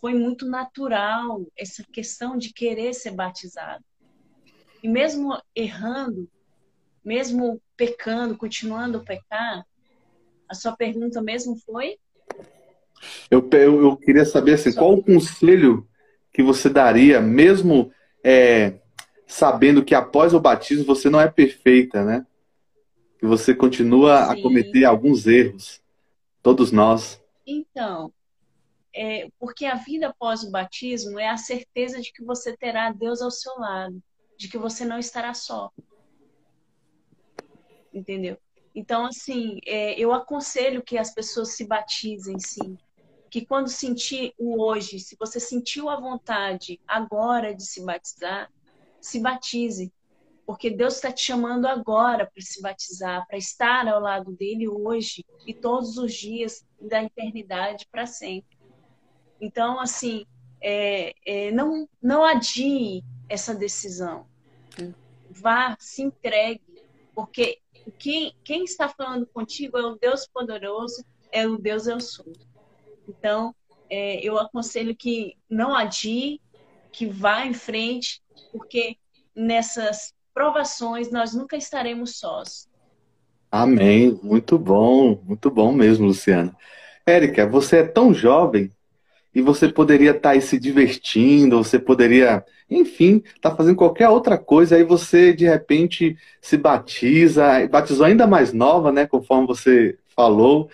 foi 0.00 0.14
muito 0.14 0.46
natural 0.46 1.44
essa 1.56 1.84
questão 1.84 2.36
de 2.36 2.52
querer 2.52 2.94
ser 2.94 3.12
batizado. 3.12 3.84
E 4.82 4.88
mesmo 4.88 5.40
errando, 5.54 6.28
mesmo 7.04 7.60
pecando, 7.76 8.36
continuando 8.36 8.98
a 8.98 9.02
pecar, 9.02 9.64
a 10.48 10.54
sua 10.54 10.76
pergunta 10.76 11.20
mesmo 11.22 11.56
foi? 11.56 11.98
Eu, 13.30 13.48
eu, 13.52 13.80
eu 13.82 13.96
queria 13.96 14.24
saber 14.24 14.54
assim, 14.54 14.72
qual 14.72 14.94
o 14.94 15.02
conselho 15.02 15.88
que 16.32 16.42
você 16.42 16.68
daria, 16.68 17.20
mesmo 17.20 17.92
é, 18.24 18.74
sabendo 19.26 19.84
que 19.84 19.94
após 19.94 20.34
o 20.34 20.40
batismo 20.40 20.84
você 20.84 21.10
não 21.10 21.20
é 21.20 21.28
perfeita, 21.28 22.04
né? 22.04 22.26
Que 23.18 23.26
você 23.26 23.54
continua 23.54 24.26
Sim. 24.26 24.32
a 24.32 24.42
cometer 24.42 24.84
alguns 24.84 25.26
erros. 25.26 25.80
Todos 26.42 26.72
nós. 26.72 27.22
Então, 27.46 28.12
é, 28.94 29.28
porque 29.38 29.64
a 29.64 29.76
vida 29.76 30.08
após 30.08 30.42
o 30.42 30.50
batismo 30.50 31.18
é 31.18 31.28
a 31.28 31.36
certeza 31.36 32.00
de 32.00 32.12
que 32.12 32.24
você 32.24 32.56
terá 32.56 32.90
Deus 32.90 33.22
ao 33.22 33.30
seu 33.30 33.54
lado, 33.58 34.02
de 34.36 34.48
que 34.48 34.58
você 34.58 34.84
não 34.84 34.98
estará 34.98 35.32
só. 35.34 35.70
Entendeu? 37.92 38.38
Então, 38.74 39.06
assim, 39.06 39.58
é, 39.66 39.98
eu 39.98 40.12
aconselho 40.12 40.82
que 40.82 40.96
as 40.96 41.12
pessoas 41.12 41.54
se 41.54 41.66
batizem, 41.66 42.38
sim. 42.38 42.78
Que 43.30 43.44
quando 43.44 43.68
sentir 43.68 44.32
o 44.38 44.62
hoje, 44.62 44.98
se 44.98 45.16
você 45.18 45.38
sentiu 45.38 45.88
a 45.88 46.00
vontade 46.00 46.80
agora 46.86 47.54
de 47.54 47.64
se 47.64 47.84
batizar, 47.84 48.50
se 49.00 49.20
batize. 49.20 49.92
Porque 50.46 50.70
Deus 50.70 50.94
está 50.94 51.12
te 51.12 51.22
chamando 51.22 51.66
agora 51.66 52.26
para 52.26 52.42
se 52.42 52.60
batizar, 52.60 53.26
para 53.26 53.38
estar 53.38 53.86
ao 53.86 54.00
lado 54.00 54.32
dele 54.32 54.68
hoje 54.68 55.24
e 55.46 55.54
todos 55.54 55.96
os 55.98 56.12
dias 56.12 56.66
da 56.80 57.02
eternidade 57.02 57.86
para 57.90 58.06
sempre. 58.06 58.58
Então, 59.40 59.80
assim, 59.80 60.26
é, 60.60 61.14
é, 61.26 61.50
não, 61.52 61.88
não 62.02 62.24
adie 62.24 63.04
essa 63.28 63.54
decisão. 63.54 64.26
Vá, 65.30 65.76
se 65.80 66.02
entregue, 66.02 66.62
porque 67.14 67.61
quem, 67.98 68.34
quem 68.44 68.64
está 68.64 68.88
falando 68.88 69.26
contigo 69.26 69.78
é 69.78 69.86
o 69.86 69.96
Deus 69.96 70.26
poderoso, 70.26 71.04
é 71.30 71.46
o 71.46 71.56
Deus 71.56 71.86
eu 71.86 72.00
sou. 72.00 72.32
Então, 73.08 73.54
é, 73.90 74.20
eu 74.20 74.38
aconselho 74.38 74.94
que 74.94 75.36
não 75.48 75.74
adie, 75.74 76.40
que 76.92 77.06
vá 77.06 77.44
em 77.44 77.54
frente, 77.54 78.22
porque 78.50 78.96
nessas 79.34 80.14
provações 80.32 81.10
nós 81.10 81.34
nunca 81.34 81.56
estaremos 81.56 82.18
sós. 82.18 82.68
Amém. 83.50 84.18
Muito 84.22 84.58
bom, 84.58 85.20
muito 85.24 85.50
bom 85.50 85.72
mesmo, 85.72 86.06
Luciana. 86.06 86.56
Érica, 87.04 87.46
você 87.46 87.78
é 87.78 87.86
tão 87.86 88.14
jovem 88.14 88.70
e 89.34 89.40
você 89.40 89.68
poderia 89.68 90.10
estar 90.10 90.20
tá 90.20 90.30
aí 90.30 90.42
se 90.42 90.58
divertindo, 90.58 91.58
você 91.58 91.78
poderia, 91.78 92.44
enfim, 92.68 93.22
estar 93.34 93.50
tá 93.50 93.56
fazendo 93.56 93.76
qualquer 93.76 94.08
outra 94.08 94.36
coisa, 94.36 94.76
aí 94.76 94.84
você 94.84 95.32
de 95.32 95.46
repente 95.46 96.16
se 96.40 96.56
batiza, 96.56 97.66
batizou 97.68 98.06
ainda 98.06 98.26
mais 98.26 98.52
nova, 98.52 98.92
né, 98.92 99.06
conforme 99.06 99.46
você 99.46 99.96
falou. 100.14 100.68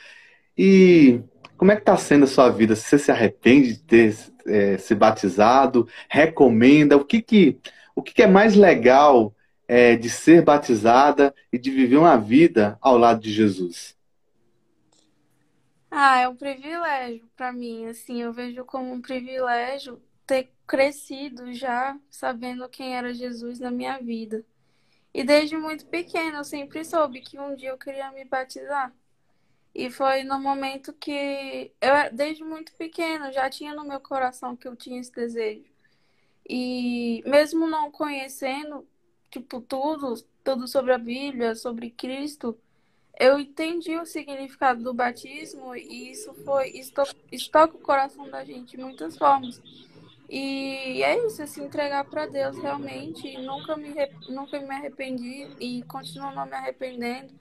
E 0.57 1.21
como 1.57 1.73
é 1.73 1.77
que 1.77 1.83
está 1.83 1.97
sendo 1.97 2.25
a 2.25 2.29
sua 2.29 2.51
vida? 2.51 2.75
Você 2.77 2.99
se 2.99 3.11
arrepende 3.11 3.75
de 3.75 3.81
ter 3.81 4.17
é, 4.47 4.79
se 4.79 4.95
batizado? 4.95 5.87
Recomenda? 6.09 6.97
O 6.97 7.05
que 7.05 7.23
que, 7.23 7.59
o 7.95 8.03
que, 8.03 8.15
que 8.15 8.23
é 8.23 8.27
mais 8.27 8.55
legal 8.55 9.35
é, 9.67 9.97
de 9.97 10.09
ser 10.09 10.43
batizada 10.43 11.35
e 11.53 11.59
de 11.59 11.71
viver 11.71 11.97
uma 11.97 12.17
vida 12.17 12.79
ao 12.81 12.97
lado 12.97 13.21
de 13.21 13.33
Jesus? 13.33 13.98
Ah, 15.91 16.19
é 16.21 16.29
um 16.29 16.37
privilégio 16.37 17.29
para 17.37 17.53
mim, 17.53 17.87
assim, 17.87 18.21
eu 18.23 18.33
vejo 18.33 18.65
como 18.65 18.93
um 18.93 19.01
privilégio 19.01 20.03
ter 20.27 20.53
crescido 20.67 21.53
já 21.55 21.99
sabendo 22.11 22.69
quem 22.69 22.95
era 22.97 23.15
Jesus 23.15 23.59
na 23.59 23.71
minha 23.71 23.99
vida. 23.99 24.45
E 25.15 25.25
desde 25.25 25.57
muito 25.57 25.87
pequena 25.87 26.39
eu 26.39 26.45
sempre 26.45 26.85
soube 26.85 27.21
que 27.23 27.39
um 27.41 27.57
dia 27.57 27.71
eu 27.71 27.79
queria 27.79 28.13
me 28.13 28.25
batizar. 28.25 28.95
E 29.75 29.91
foi 29.91 30.25
no 30.25 30.41
momento 30.41 30.93
que 30.95 31.73
eu, 31.81 31.95
desde 32.15 32.45
muito 32.45 32.75
pequena, 32.77 33.33
já 33.33 33.51
tinha 33.51 33.75
no 33.75 33.85
meu 33.87 34.01
coração 34.01 34.57
que 34.57 34.69
eu 34.69 34.77
tinha 34.77 35.01
esse 35.01 35.13
desejo. 35.13 35.65
E 36.49 37.23
mesmo 37.27 37.69
não 37.69 37.91
conhecendo, 37.91 38.87
tipo, 39.31 39.61
tudo, 39.61 40.15
tudo 40.45 40.67
sobre 40.67 40.93
a 40.95 40.99
Bíblia, 40.99 41.55
sobre 41.55 41.91
Cristo, 41.91 42.59
eu 43.19 43.39
entendi 43.39 43.97
o 43.97 44.07
significado 44.07 44.83
do 44.83 44.95
batismo 44.95 45.75
e 45.75 46.13
isso 46.13 46.33
foi 46.45 46.71
isso 46.71 47.51
toca 47.51 47.77
o 47.77 47.81
coração 47.81 48.31
da 48.31 48.45
gente 48.45 48.77
de 48.77 48.83
muitas 48.83 49.19
formas. 49.19 49.61
E 50.29 51.03
é 51.03 51.27
isso, 51.27 51.41
é 51.41 51.47
se 51.47 51.61
entregar 51.61 52.05
para 52.05 52.27
Deus 52.27 52.57
realmente. 52.59 53.37
Nunca 53.39 53.77
me, 53.77 53.95
nunca 54.29 54.61
me 54.61 54.75
arrependi 54.75 55.49
e 55.59 55.83
continuo 55.85 56.33
não 56.33 56.45
me 56.45 56.53
arrependendo. 56.53 57.33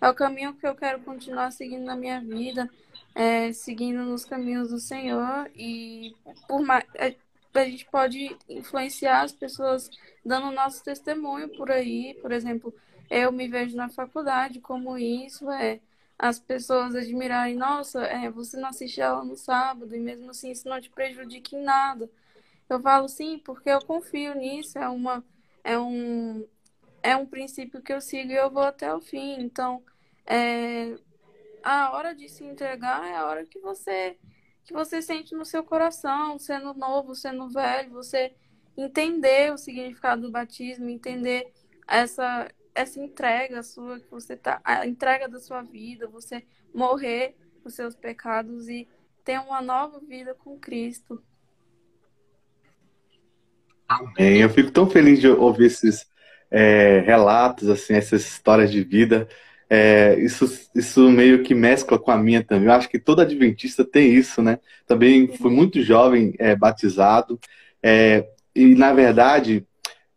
É 0.00 0.08
o 0.08 0.14
caminho 0.14 0.54
que 0.54 0.66
eu 0.66 0.74
quero 0.74 1.00
continuar 1.00 1.50
seguindo 1.50 1.84
na 1.84 1.96
minha 1.96 2.20
vida, 2.20 2.70
é, 3.14 3.52
seguindo 3.52 4.04
nos 4.04 4.24
caminhos 4.24 4.68
do 4.70 4.78
Senhor. 4.78 5.50
E 5.56 6.14
por 6.46 6.62
mais, 6.62 6.84
é, 6.94 7.16
a 7.52 7.64
gente 7.64 7.86
pode 7.86 8.36
influenciar 8.48 9.22
as 9.22 9.32
pessoas 9.32 9.90
dando 10.24 10.52
nosso 10.52 10.84
testemunho 10.84 11.48
por 11.48 11.70
aí, 11.70 12.14
por 12.22 12.30
exemplo, 12.30 12.72
eu 13.10 13.32
me 13.32 13.48
vejo 13.48 13.76
na 13.76 13.88
faculdade 13.88 14.60
como 14.60 14.98
isso 14.98 15.50
é 15.50 15.80
as 16.18 16.38
pessoas 16.38 16.94
admirarem, 16.94 17.56
nossa, 17.56 18.02
é, 18.04 18.30
você 18.30 18.56
não 18.56 18.70
assiste 18.70 19.02
aula 19.02 19.24
no 19.24 19.36
sábado 19.36 19.94
e 19.94 19.98
mesmo 20.00 20.30
assim 20.30 20.50
isso 20.50 20.68
não 20.68 20.80
te 20.80 20.90
prejudica 20.90 21.54
em 21.56 21.62
nada. 21.62 22.10
Eu 22.68 22.80
falo 22.80 23.08
sim, 23.08 23.38
porque 23.44 23.70
eu 23.70 23.84
confio 23.84 24.34
nisso, 24.34 24.78
é 24.78 24.88
uma 24.88 25.24
é 25.62 25.78
um 25.78 26.46
é 27.02 27.16
um 27.16 27.26
princípio 27.26 27.82
que 27.82 27.92
eu 27.92 28.00
sigo 28.00 28.32
e 28.32 28.36
eu 28.36 28.50
vou 28.50 28.62
até 28.64 28.92
o 28.94 29.00
fim. 29.00 29.40
Então, 29.40 29.82
é, 30.26 30.96
a 31.62 31.92
hora 31.92 32.14
de 32.14 32.28
se 32.28 32.44
entregar 32.44 33.06
é 33.06 33.16
a 33.16 33.26
hora 33.26 33.46
que 33.46 33.58
você 33.60 34.18
que 34.64 34.72
você 34.72 35.00
sente 35.00 35.34
no 35.34 35.44
seu 35.44 35.62
coração, 35.62 36.38
sendo 36.38 36.74
novo, 36.74 37.14
sendo 37.14 37.48
velho, 37.48 37.90
você 37.92 38.34
entender 38.76 39.52
o 39.52 39.58
significado 39.58 40.22
do 40.22 40.30
batismo, 40.30 40.88
entender 40.88 41.52
essa 41.86 42.50
essa 42.76 43.00
entrega 43.00 43.62
sua 43.62 43.98
que 43.98 44.10
você 44.10 44.36
tá, 44.36 44.60
a 44.62 44.86
entrega 44.86 45.28
da 45.28 45.40
sua 45.40 45.62
vida, 45.62 46.06
você 46.06 46.44
morrer 46.72 47.34
os 47.64 47.74
seus 47.74 47.96
pecados 47.96 48.68
e 48.68 48.86
ter 49.24 49.40
uma 49.40 49.60
nova 49.60 49.98
vida 49.98 50.34
com 50.34 50.58
Cristo. 50.58 51.20
Amém. 53.88 54.40
Eu 54.40 54.50
fico 54.50 54.70
tão 54.70 54.88
feliz 54.88 55.20
de 55.20 55.28
ouvir 55.28 55.66
esses 55.66 56.06
é, 56.50 57.00
relatos, 57.00 57.68
assim, 57.68 57.94
essas 57.94 58.22
histórias 58.22 58.70
de 58.70 58.84
vida. 58.84 59.28
É, 59.68 60.16
isso, 60.20 60.44
isso 60.74 61.10
meio 61.10 61.42
que 61.42 61.54
mescla 61.54 61.98
com 61.98 62.10
a 62.10 62.18
minha 62.18 62.44
também. 62.44 62.66
Eu 62.66 62.72
acho 62.72 62.88
que 62.88 62.98
todo 62.98 63.20
adventista 63.20 63.84
tem 63.84 64.12
isso, 64.14 64.42
né? 64.42 64.58
Também 64.86 65.26
fui 65.36 65.50
muito 65.50 65.82
jovem 65.82 66.34
é, 66.38 66.54
batizado. 66.54 67.40
É, 67.82 68.28
e, 68.54 68.74
na 68.74 68.92
verdade, 68.92 69.66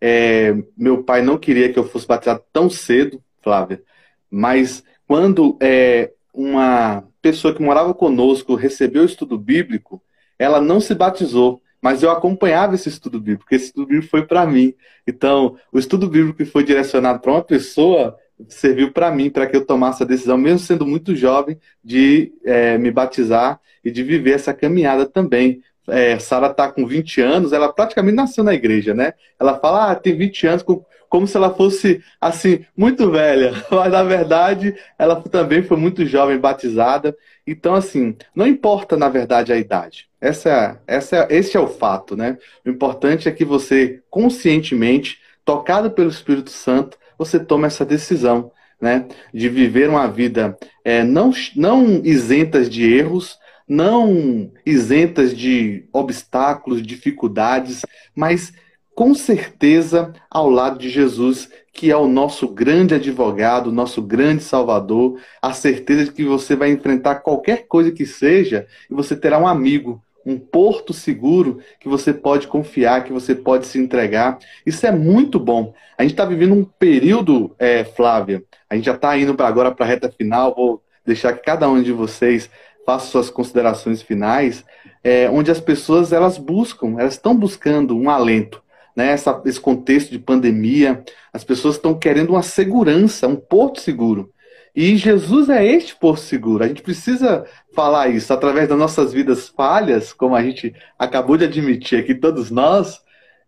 é, 0.01 0.55
meu 0.77 1.03
pai 1.03 1.21
não 1.21 1.37
queria 1.37 1.71
que 1.71 1.77
eu 1.77 1.83
fosse 1.83 2.07
batizado 2.07 2.43
tão 2.51 2.69
cedo, 2.69 3.21
Flávia, 3.41 3.81
mas 4.29 4.83
quando 5.07 5.57
é, 5.61 6.11
uma 6.33 7.03
pessoa 7.21 7.53
que 7.53 7.61
morava 7.61 7.93
conosco 7.93 8.55
recebeu 8.55 9.03
o 9.03 9.05
estudo 9.05 9.37
bíblico, 9.37 10.01
ela 10.37 10.61
não 10.61 10.79
se 10.79 10.95
batizou, 10.95 11.61
mas 11.81 12.03
eu 12.03 12.11
acompanhava 12.11 12.75
esse 12.75 12.89
estudo 12.89 13.19
bíblico, 13.19 13.43
porque 13.43 13.55
esse 13.55 13.65
estudo 13.65 13.87
bíblico 13.87 14.09
foi 14.09 14.25
para 14.25 14.45
mim. 14.45 14.73
Então, 15.07 15.57
o 15.71 15.79
estudo 15.79 16.07
bíblico 16.07 16.37
que 16.37 16.45
foi 16.45 16.63
direcionado 16.63 17.19
para 17.19 17.31
uma 17.31 17.43
pessoa 17.43 18.17
serviu 18.47 18.91
para 18.91 19.11
mim, 19.11 19.29
para 19.29 19.47
que 19.47 19.55
eu 19.55 19.65
tomasse 19.65 20.03
a 20.03 20.05
decisão, 20.05 20.37
mesmo 20.37 20.59
sendo 20.59 20.85
muito 20.85 21.15
jovem, 21.15 21.57
de 21.83 22.31
é, 22.45 22.77
me 22.77 22.91
batizar 22.91 23.59
e 23.83 23.91
de 23.91 24.03
viver 24.03 24.31
essa 24.31 24.53
caminhada 24.53 25.05
também 25.05 25.61
é, 25.91 26.19
Sara 26.19 26.47
está 26.47 26.71
com 26.71 26.85
20 26.85 27.21
anos, 27.21 27.53
ela 27.53 27.71
praticamente 27.71 28.15
nasceu 28.15 28.43
na 28.43 28.53
igreja, 28.53 28.93
né? 28.93 29.13
Ela 29.39 29.57
fala, 29.59 29.91
ah, 29.91 29.95
tem 29.95 30.15
20 30.15 30.47
anos, 30.47 30.65
como 31.09 31.27
se 31.27 31.35
ela 31.35 31.53
fosse, 31.53 32.03
assim, 32.21 32.65
muito 32.77 33.09
velha. 33.09 33.51
Mas, 33.71 33.91
na 33.91 34.03
verdade, 34.03 34.75
ela 34.97 35.15
também 35.15 35.63
foi 35.63 35.75
muito 35.75 36.05
jovem, 36.05 36.37
batizada. 36.37 37.17
Então, 37.45 37.73
assim, 37.73 38.15
não 38.35 38.45
importa, 38.45 38.95
na 38.95 39.09
verdade, 39.09 39.51
a 39.51 39.57
idade. 39.57 40.07
Essa, 40.21 40.79
essa, 40.85 41.27
esse 41.29 41.57
é 41.57 41.59
o 41.59 41.67
fato, 41.67 42.15
né? 42.15 42.37
O 42.65 42.69
importante 42.69 43.27
é 43.27 43.31
que 43.31 43.43
você, 43.43 44.01
conscientemente, 44.09 45.19
tocado 45.43 45.89
pelo 45.89 46.09
Espírito 46.09 46.51
Santo, 46.51 46.97
você 47.17 47.39
tome 47.39 47.65
essa 47.65 47.83
decisão, 47.85 48.51
né? 48.79 49.07
De 49.33 49.49
viver 49.49 49.89
uma 49.89 50.07
vida 50.07 50.55
é, 50.83 51.03
não, 51.03 51.31
não 51.55 52.01
isentas 52.03 52.69
de 52.69 52.93
erros, 52.93 53.38
não 53.69 54.51
isentas 54.65 55.37
de 55.37 55.85
obstáculos, 55.93 56.81
dificuldades, 56.81 57.85
mas 58.15 58.51
com 58.95 59.13
certeza 59.13 60.11
ao 60.29 60.49
lado 60.49 60.79
de 60.79 60.89
Jesus, 60.89 61.49
que 61.71 61.91
é 61.91 61.95
o 61.95 62.07
nosso 62.07 62.47
grande 62.49 62.95
advogado, 62.95 63.71
nosso 63.71 64.01
grande 64.01 64.43
salvador, 64.43 65.17
a 65.41 65.53
certeza 65.53 66.05
de 66.05 66.11
que 66.11 66.25
você 66.25 66.55
vai 66.55 66.71
enfrentar 66.71 67.21
qualquer 67.21 67.67
coisa 67.67 67.91
que 67.91 68.05
seja 68.05 68.67
e 68.89 68.93
você 68.93 69.15
terá 69.15 69.39
um 69.39 69.47
amigo, 69.47 70.03
um 70.25 70.37
porto 70.37 70.91
seguro 70.91 71.59
que 71.79 71.87
você 71.87 72.13
pode 72.13 72.47
confiar, 72.47 73.03
que 73.03 73.13
você 73.13 73.33
pode 73.33 73.67
se 73.67 73.79
entregar. 73.79 74.37
Isso 74.65 74.85
é 74.85 74.91
muito 74.91 75.39
bom. 75.39 75.73
A 75.97 76.01
gente 76.01 76.11
está 76.11 76.25
vivendo 76.25 76.53
um 76.53 76.65
período, 76.65 77.55
é, 77.57 77.85
Flávia, 77.85 78.43
a 78.69 78.75
gente 78.75 78.85
já 78.85 78.95
está 78.95 79.17
indo 79.17 79.33
para 79.33 79.47
agora 79.47 79.71
para 79.71 79.85
a 79.85 79.89
reta 79.89 80.11
final, 80.11 80.53
vou 80.53 80.83
deixar 81.05 81.33
que 81.33 81.43
cada 81.43 81.69
um 81.69 81.81
de 81.81 81.91
vocês 81.91 82.49
faça 82.89 83.05
suas 83.05 83.29
considerações 83.29 84.01
finais, 84.01 84.65
é, 85.03 85.29
onde 85.29 85.51
as 85.51 85.61
pessoas 85.61 86.11
elas 86.11 86.39
buscam, 86.39 86.95
elas 86.97 87.13
estão 87.13 87.35
buscando 87.35 87.95
um 87.95 88.09
alento. 88.09 88.63
Né, 88.95 89.11
essa, 89.11 89.39
esse 89.45 89.59
contexto 89.59 90.09
de 90.09 90.17
pandemia, 90.17 91.03
as 91.31 91.43
pessoas 91.43 91.75
estão 91.75 91.93
querendo 91.93 92.31
uma 92.31 92.41
segurança, 92.41 93.27
um 93.27 93.35
porto 93.35 93.79
seguro. 93.79 94.33
E 94.75 94.97
Jesus 94.97 95.49
é 95.49 95.63
este 95.63 95.95
porto 95.95 96.21
seguro. 96.21 96.63
A 96.63 96.67
gente 96.67 96.81
precisa 96.81 97.45
falar 97.75 98.07
isso 98.07 98.33
através 98.33 98.67
das 98.67 98.77
nossas 98.77 99.13
vidas 99.13 99.47
falhas, 99.49 100.11
como 100.11 100.35
a 100.35 100.41
gente 100.41 100.73
acabou 100.97 101.37
de 101.37 101.45
admitir 101.45 101.99
aqui, 101.99 102.15
todos 102.15 102.49
nós. 102.49 102.99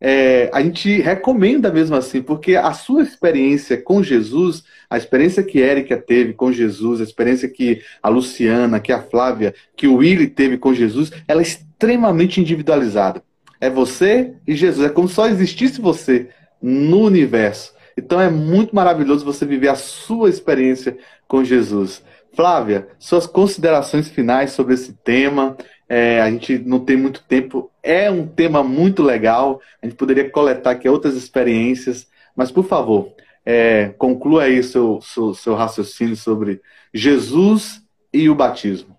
É, 0.03 0.49
a 0.51 0.63
gente 0.63 0.99
recomenda 0.99 1.71
mesmo 1.71 1.95
assim, 1.95 2.23
porque 2.23 2.55
a 2.55 2.73
sua 2.73 3.03
experiência 3.03 3.77
com 3.77 4.01
Jesus, 4.01 4.63
a 4.89 4.97
experiência 4.97 5.43
que 5.43 5.61
Érica 5.61 5.95
teve 5.95 6.33
com 6.33 6.51
Jesus, 6.51 6.99
a 6.99 7.03
experiência 7.03 7.47
que 7.47 7.83
a 8.01 8.09
Luciana, 8.09 8.79
que 8.79 8.91
a 8.91 8.99
Flávia, 8.99 9.53
que 9.77 9.87
o 9.87 9.97
Willy 9.97 10.27
teve 10.27 10.57
com 10.57 10.73
Jesus, 10.73 11.11
ela 11.27 11.41
é 11.41 11.43
extremamente 11.43 12.41
individualizada. 12.41 13.21
É 13.59 13.69
você 13.69 14.33
e 14.47 14.55
Jesus. 14.55 14.89
É 14.89 14.89
como 14.89 15.07
só 15.07 15.27
existisse 15.27 15.79
você 15.79 16.29
no 16.59 17.01
universo. 17.01 17.73
Então 17.95 18.19
é 18.19 18.29
muito 18.29 18.75
maravilhoso 18.75 19.23
você 19.23 19.45
viver 19.45 19.67
a 19.67 19.75
sua 19.75 20.29
experiência 20.29 20.97
com 21.27 21.43
Jesus. 21.43 22.03
Flávia, 22.33 22.87
suas 22.97 23.27
considerações 23.27 24.07
finais 24.07 24.51
sobre 24.51 24.73
esse 24.73 24.93
tema. 24.93 25.55
É, 25.93 26.21
a 26.21 26.31
gente 26.31 26.57
não 26.57 26.79
tem 26.79 26.95
muito 26.95 27.21
tempo. 27.21 27.69
É 27.83 28.09
um 28.09 28.25
tema 28.25 28.63
muito 28.63 29.03
legal. 29.03 29.59
A 29.81 29.85
gente 29.85 29.97
poderia 29.97 30.29
coletar 30.29 30.71
aqui 30.71 30.87
outras 30.87 31.15
experiências. 31.15 32.09
Mas, 32.33 32.49
por 32.49 32.63
favor, 32.63 33.13
é, 33.45 33.89
conclua 33.97 34.43
aí 34.43 34.63
seu, 34.63 35.01
seu, 35.01 35.33
seu 35.33 35.53
raciocínio 35.53 36.15
sobre 36.15 36.61
Jesus 36.93 37.85
e 38.13 38.29
o 38.29 38.35
batismo. 38.35 38.95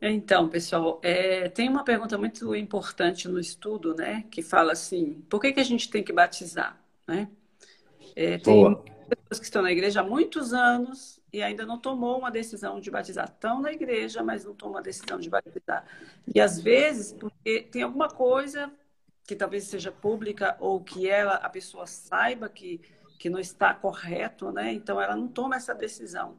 Então, 0.00 0.48
pessoal, 0.48 1.00
é, 1.02 1.48
tem 1.48 1.68
uma 1.68 1.82
pergunta 1.82 2.16
muito 2.16 2.54
importante 2.54 3.26
no 3.26 3.40
estudo, 3.40 3.96
né? 3.96 4.24
Que 4.30 4.42
fala 4.42 4.70
assim: 4.70 5.24
por 5.28 5.40
que, 5.40 5.52
que 5.52 5.58
a 5.58 5.64
gente 5.64 5.90
tem 5.90 6.04
que 6.04 6.12
batizar? 6.12 6.80
Né? 7.04 7.26
É, 8.14 8.38
tem 8.38 8.76
pessoas 9.08 9.40
que 9.40 9.44
estão 9.44 9.62
na 9.62 9.72
igreja 9.72 10.02
há 10.02 10.04
muitos 10.04 10.52
anos 10.52 11.20
e 11.36 11.42
ainda 11.42 11.66
não 11.66 11.78
tomou 11.78 12.18
uma 12.18 12.30
decisão 12.30 12.80
de 12.80 12.90
batizar. 12.90 13.26
Estão 13.28 13.60
na 13.60 13.70
igreja, 13.70 14.22
mas 14.22 14.42
não 14.42 14.54
tomam 14.54 14.78
a 14.78 14.80
decisão 14.80 15.18
de 15.18 15.28
batizar. 15.28 15.84
E 16.34 16.40
às 16.40 16.58
vezes, 16.58 17.12
porque 17.12 17.60
tem 17.70 17.82
alguma 17.82 18.08
coisa 18.08 18.72
que 19.26 19.36
talvez 19.36 19.64
seja 19.64 19.92
pública 19.92 20.56
ou 20.58 20.82
que 20.82 21.06
ela, 21.06 21.34
a 21.34 21.50
pessoa 21.50 21.86
saiba 21.86 22.48
que, 22.48 22.80
que 23.18 23.28
não 23.28 23.38
está 23.38 23.74
correto, 23.74 24.50
né? 24.50 24.72
Então 24.72 24.98
ela 24.98 25.14
não 25.14 25.28
toma 25.28 25.56
essa 25.56 25.74
decisão. 25.74 26.38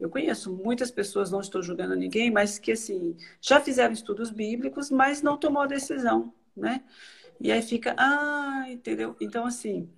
Eu 0.00 0.10
conheço 0.10 0.52
muitas 0.52 0.90
pessoas, 0.90 1.30
não 1.30 1.40
estou 1.40 1.62
julgando 1.62 1.94
ninguém, 1.94 2.28
mas 2.28 2.58
que 2.58 2.72
assim 2.72 3.16
já 3.40 3.60
fizeram 3.60 3.92
estudos 3.92 4.28
bíblicos, 4.32 4.90
mas 4.90 5.22
não 5.22 5.36
tomou 5.36 5.62
a 5.62 5.66
decisão, 5.68 6.34
né? 6.56 6.82
E 7.40 7.52
aí 7.52 7.62
fica, 7.62 7.94
ah, 7.96 8.64
entendeu? 8.68 9.14
Então 9.20 9.46
assim, 9.46 9.88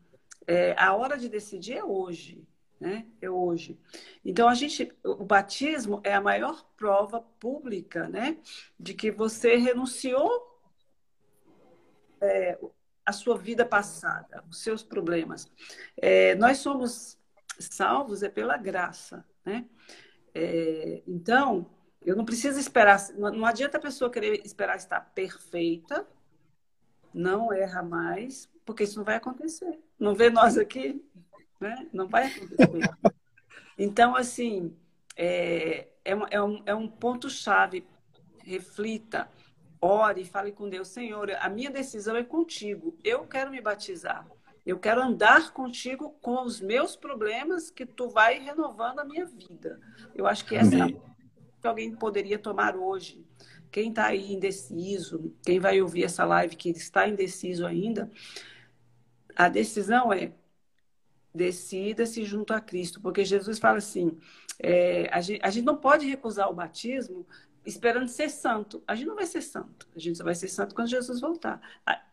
é, 0.46 0.74
a 0.76 0.94
hora 0.94 1.16
de 1.16 1.30
decidir 1.30 1.78
é 1.78 1.84
hoje, 1.84 2.46
né? 2.80 3.06
É 3.20 3.30
hoje. 3.30 3.78
Então 4.24 4.48
a 4.48 4.54
gente, 4.54 4.92
o 5.02 5.24
batismo 5.24 6.00
é 6.04 6.14
a 6.14 6.20
maior 6.20 6.66
prova 6.76 7.20
pública, 7.20 8.08
né, 8.08 8.36
de 8.78 8.94
que 8.94 9.10
você 9.10 9.56
renunciou 9.56 10.60
é, 12.20 12.58
a 13.04 13.12
sua 13.12 13.36
vida 13.36 13.64
passada, 13.64 14.42
os 14.50 14.62
seus 14.62 14.82
problemas. 14.82 15.50
É, 15.96 16.34
nós 16.34 16.58
somos 16.58 17.18
salvos 17.58 18.22
é 18.22 18.28
pela 18.28 18.56
graça, 18.56 19.24
né? 19.44 19.66
É, 20.34 21.02
então 21.06 21.70
eu 22.04 22.16
não 22.16 22.24
preciso 22.24 22.58
esperar, 22.58 23.00
não 23.14 23.46
adianta 23.46 23.78
a 23.78 23.80
pessoa 23.80 24.10
querer 24.10 24.44
esperar 24.44 24.76
estar 24.76 25.00
perfeita, 25.14 26.06
não 27.12 27.52
erra 27.52 27.82
mais, 27.82 28.48
porque 28.64 28.82
isso 28.82 28.98
não 28.98 29.04
vai 29.04 29.16
acontecer. 29.16 29.78
Não 29.98 30.14
vê 30.14 30.28
nós 30.28 30.58
aqui, 30.58 31.02
né? 31.60 31.88
Não 31.92 32.08
vai 32.08 32.26
acontecer. 32.26 32.90
Então, 33.78 34.14
assim, 34.14 34.76
é, 35.16 35.88
é, 36.04 36.12
é 36.30 36.42
um, 36.42 36.62
é 36.66 36.74
um 36.74 36.88
ponto-chave. 36.88 37.86
Reflita, 38.38 39.28
ore, 39.80 40.24
fale 40.24 40.52
com 40.52 40.68
Deus. 40.68 40.88
Senhor, 40.88 41.30
a 41.40 41.48
minha 41.48 41.70
decisão 41.70 42.16
é 42.16 42.22
contigo. 42.22 42.96
Eu 43.02 43.26
quero 43.26 43.50
me 43.50 43.60
batizar. 43.60 44.26
Eu 44.64 44.78
quero 44.78 45.02
andar 45.02 45.52
contigo 45.52 46.16
com 46.22 46.42
os 46.42 46.60
meus 46.60 46.96
problemas 46.96 47.70
que 47.70 47.84
tu 47.84 48.08
vai 48.08 48.38
renovando 48.38 49.00
a 49.00 49.04
minha 49.04 49.26
vida. 49.26 49.80
Eu 50.14 50.26
acho 50.26 50.44
que 50.44 50.56
essa 50.56 50.74
é 50.76 50.80
a 50.82 50.88
que 51.64 51.68
alguém 51.68 51.94
poderia 51.94 52.38
tomar 52.38 52.76
hoje. 52.76 53.24
Quem 53.70 53.88
está 53.88 54.06
aí 54.06 54.32
indeciso, 54.32 55.34
quem 55.42 55.58
vai 55.58 55.80
ouvir 55.80 56.04
essa 56.04 56.24
live 56.24 56.56
que 56.56 56.68
está 56.68 57.08
indeciso 57.08 57.66
ainda, 57.66 58.10
a 59.34 59.48
decisão 59.48 60.12
é 60.12 60.32
decida-se 61.34 62.24
junto 62.24 62.52
a 62.52 62.60
Cristo, 62.60 63.00
porque 63.00 63.24
Jesus 63.24 63.58
fala 63.58 63.78
assim: 63.78 64.16
é, 64.58 65.08
a, 65.12 65.20
gente, 65.20 65.40
a, 65.42 65.50
gente, 65.50 65.64
não 65.64 65.76
pode 65.76 66.06
recusar 66.06 66.48
o 66.48 66.54
batismo 66.54 67.26
esperando 67.66 68.08
ser 68.08 68.28
santo. 68.28 68.82
A 68.86 68.94
gente 68.94 69.08
não 69.08 69.16
vai 69.16 69.26
ser 69.26 69.42
santo. 69.42 69.88
A 69.94 69.98
gente 69.98 70.16
só 70.16 70.24
vai 70.24 70.34
ser 70.34 70.48
santo 70.48 70.74
quando 70.74 70.88
Jesus 70.88 71.20
voltar. 71.20 71.60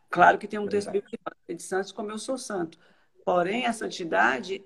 Claro 0.10 0.38
que 0.38 0.47
tem 0.47 0.60
um 0.60 0.67
texto 0.67 0.91
bíblico 0.91 1.10
que 1.10 1.19
fala 1.23 1.38
de 1.55 1.63
santos 1.63 1.91
como 1.91 2.10
eu 2.10 2.17
sou 2.17 2.38
santo. 2.38 2.79
Porém, 3.23 3.65
a 3.65 3.73
santidade 3.73 4.63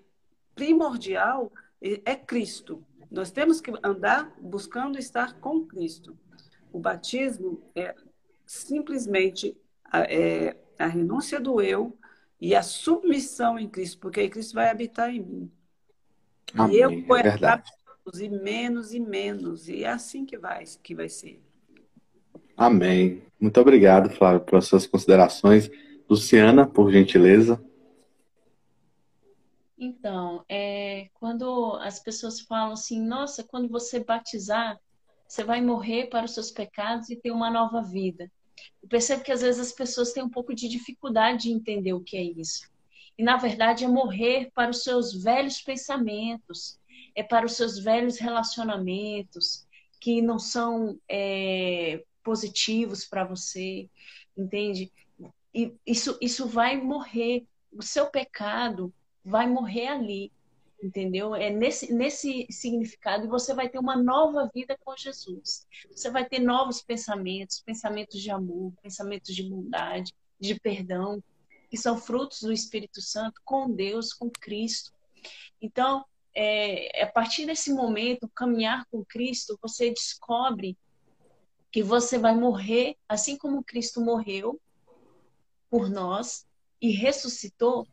primordial 0.55 1.51
é 1.81 2.15
Cristo. 2.15 2.83
Nós 3.11 3.31
temos 3.31 3.61
que 3.61 3.71
andar 3.83 4.33
buscando 4.39 4.97
estar 4.97 5.33
com 5.39 5.65
Cristo. 5.65 6.17
O 6.71 6.79
batismo 6.79 7.61
é 7.75 7.95
simplesmente 8.45 9.55
a, 9.83 10.01
é, 10.01 10.57
a 10.79 10.87
renúncia 10.87 11.39
do 11.39 11.61
eu 11.61 11.97
e 12.45 12.53
a 12.53 12.61
submissão 12.61 13.57
em 13.57 13.67
Cristo, 13.67 13.97
porque 13.97 14.19
aí 14.19 14.29
Cristo 14.29 14.53
vai 14.53 14.69
habitar 14.69 15.09
em 15.09 15.19
mim. 15.19 15.51
Amém, 16.53 16.75
e 16.75 16.79
eu 16.79 17.01
vou 17.03 17.17
é 17.17 17.23
verdade. 17.23 17.71
e 18.21 18.29
menos 18.29 18.93
e 18.93 18.99
menos. 18.99 19.67
E 19.67 19.83
é 19.83 19.89
assim 19.89 20.27
que 20.27 20.37
vai, 20.37 20.63
que 20.83 20.93
vai 20.93 21.09
ser. 21.09 21.41
Amém. 22.55 23.23
Muito 23.39 23.59
obrigado, 23.59 24.11
Flávio, 24.11 24.41
pelas 24.41 24.67
suas 24.67 24.85
considerações. 24.85 25.71
Luciana, 26.07 26.67
por 26.67 26.91
gentileza. 26.91 27.59
Então, 29.75 30.45
é, 30.47 31.09
quando 31.15 31.79
as 31.81 31.99
pessoas 31.99 32.41
falam 32.41 32.73
assim, 32.73 33.01
nossa, 33.01 33.43
quando 33.43 33.67
você 33.67 34.03
batizar, 34.03 34.79
você 35.27 35.43
vai 35.43 35.63
morrer 35.63 36.11
para 36.11 36.25
os 36.25 36.33
seus 36.35 36.51
pecados 36.51 37.09
e 37.09 37.15
ter 37.15 37.31
uma 37.31 37.49
nova 37.49 37.81
vida. 37.81 38.31
Eu 38.81 38.89
percebo 38.89 39.23
que 39.23 39.31
às 39.31 39.41
vezes 39.41 39.59
as 39.59 39.71
pessoas 39.71 40.11
têm 40.11 40.23
um 40.23 40.29
pouco 40.29 40.53
de 40.53 40.67
dificuldade 40.67 41.43
de 41.43 41.51
entender 41.51 41.93
o 41.93 42.01
que 42.01 42.17
é 42.17 42.23
isso. 42.23 42.69
E 43.17 43.23
na 43.23 43.37
verdade 43.37 43.83
é 43.83 43.87
morrer 43.87 44.51
para 44.53 44.71
os 44.71 44.83
seus 44.83 45.13
velhos 45.23 45.61
pensamentos, 45.61 46.79
é 47.15 47.23
para 47.23 47.45
os 47.45 47.53
seus 47.53 47.79
velhos 47.79 48.17
relacionamentos 48.17 49.65
que 49.99 50.21
não 50.21 50.37
são 50.37 50.99
é, 51.09 52.03
positivos 52.23 53.05
para 53.05 53.23
você, 53.23 53.89
entende? 54.37 54.91
E 55.53 55.73
isso, 55.85 56.17
isso 56.21 56.47
vai 56.47 56.79
morrer. 56.79 57.45
O 57.71 57.81
seu 57.81 58.07
pecado 58.07 58.93
vai 59.23 59.47
morrer 59.47 59.87
ali 59.87 60.31
entendeu? 60.85 61.33
É 61.33 61.49
nesse, 61.49 61.91
nesse 61.91 62.45
significado 62.49 63.25
e 63.25 63.29
você 63.29 63.53
vai 63.53 63.67
ter 63.67 63.79
uma 63.79 63.95
nova 63.95 64.49
vida 64.53 64.77
com 64.83 64.95
Jesus. 64.95 65.67
Você 65.89 66.11
vai 66.11 66.25
ter 66.25 66.39
novos 66.39 66.81
pensamentos, 66.81 67.59
pensamentos 67.59 68.21
de 68.21 68.29
amor, 68.29 68.71
pensamentos 68.81 69.35
de 69.35 69.43
bondade, 69.43 70.13
de 70.39 70.59
perdão, 70.59 71.23
que 71.69 71.77
são 71.77 71.97
frutos 71.97 72.41
do 72.41 72.53
Espírito 72.53 73.01
Santo 73.01 73.41
com 73.43 73.69
Deus, 73.71 74.13
com 74.13 74.29
Cristo. 74.29 74.93
Então, 75.59 76.05
é, 76.35 77.03
a 77.03 77.07
partir 77.07 77.47
desse 77.47 77.73
momento, 77.73 78.29
caminhar 78.29 78.85
com 78.91 79.03
Cristo, 79.03 79.57
você 79.61 79.89
descobre 79.89 80.77
que 81.71 81.81
você 81.81 82.19
vai 82.19 82.35
morrer, 82.35 82.95
assim 83.09 83.37
como 83.37 83.63
Cristo 83.63 83.99
morreu 83.99 84.61
por 85.69 85.89
nós 85.89 86.45
e 86.79 86.91
ressuscitou, 86.91 87.87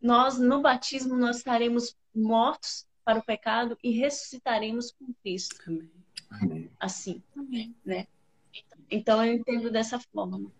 nós 0.00 0.38
no 0.38 0.62
batismo 0.62 1.16
nós 1.16 1.38
estaremos 1.38 1.96
mortos 2.14 2.86
para 3.04 3.18
o 3.18 3.24
pecado 3.24 3.76
e 3.82 3.90
ressuscitaremos 3.90 4.92
com 4.92 5.12
Cristo. 5.22 5.56
Amém. 6.30 6.68
Assim, 6.78 7.22
né? 7.84 8.06
Então 8.90 9.24
eu 9.24 9.32
entendo 9.32 9.70
dessa 9.70 9.98
forma. 10.12 10.50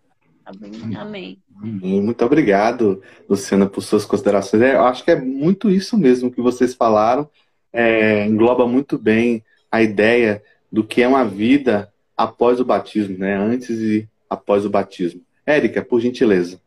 Amém. 0.45 0.97
Amém. 0.97 1.41
Muito 1.61 2.25
obrigado, 2.25 3.03
Luciana, 3.27 3.67
por 3.67 3.81
suas 3.81 4.03
considerações. 4.03 4.63
É, 4.63 4.75
eu 4.75 4.83
acho 4.83 5.03
que 5.03 5.11
é 5.11 5.19
muito 5.19 5.69
isso 5.69 5.95
mesmo 5.97 6.31
que 6.31 6.41
vocês 6.41 6.73
falaram. 6.73 7.29
É, 7.71 8.25
engloba 8.25 8.67
muito 8.67 8.97
bem 8.97 9.43
a 9.71 9.81
ideia 9.81 10.43
do 10.71 10.83
que 10.83 11.03
é 11.03 11.07
uma 11.07 11.23
vida 11.23 11.93
após 12.17 12.59
o 12.59 12.65
batismo, 12.65 13.17
né? 13.17 13.35
Antes 13.35 13.77
e 13.79 14.09
após 14.27 14.65
o 14.65 14.69
batismo. 14.69 15.21
Érica, 15.45 15.83
por 15.83 15.99
gentileza. 15.99 16.59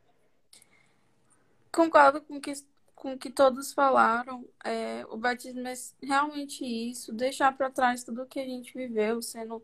Concordo 1.73 2.21
com 2.21 2.40
que 2.40 2.53
com 3.03 3.19
que 3.19 3.31
todos 3.31 3.73
falaram. 3.73 4.49
É, 4.65 5.05
o 5.11 5.17
batismo 5.17 5.67
é 5.67 5.75
realmente 6.01 6.65
isso, 6.65 7.12
deixar 7.12 7.51
para 7.57 7.69
trás 7.69 8.05
tudo 8.05 8.25
que 8.27 8.38
a 8.38 8.45
gente 8.45 8.73
viveu, 8.73 9.21
sendo 9.21 9.61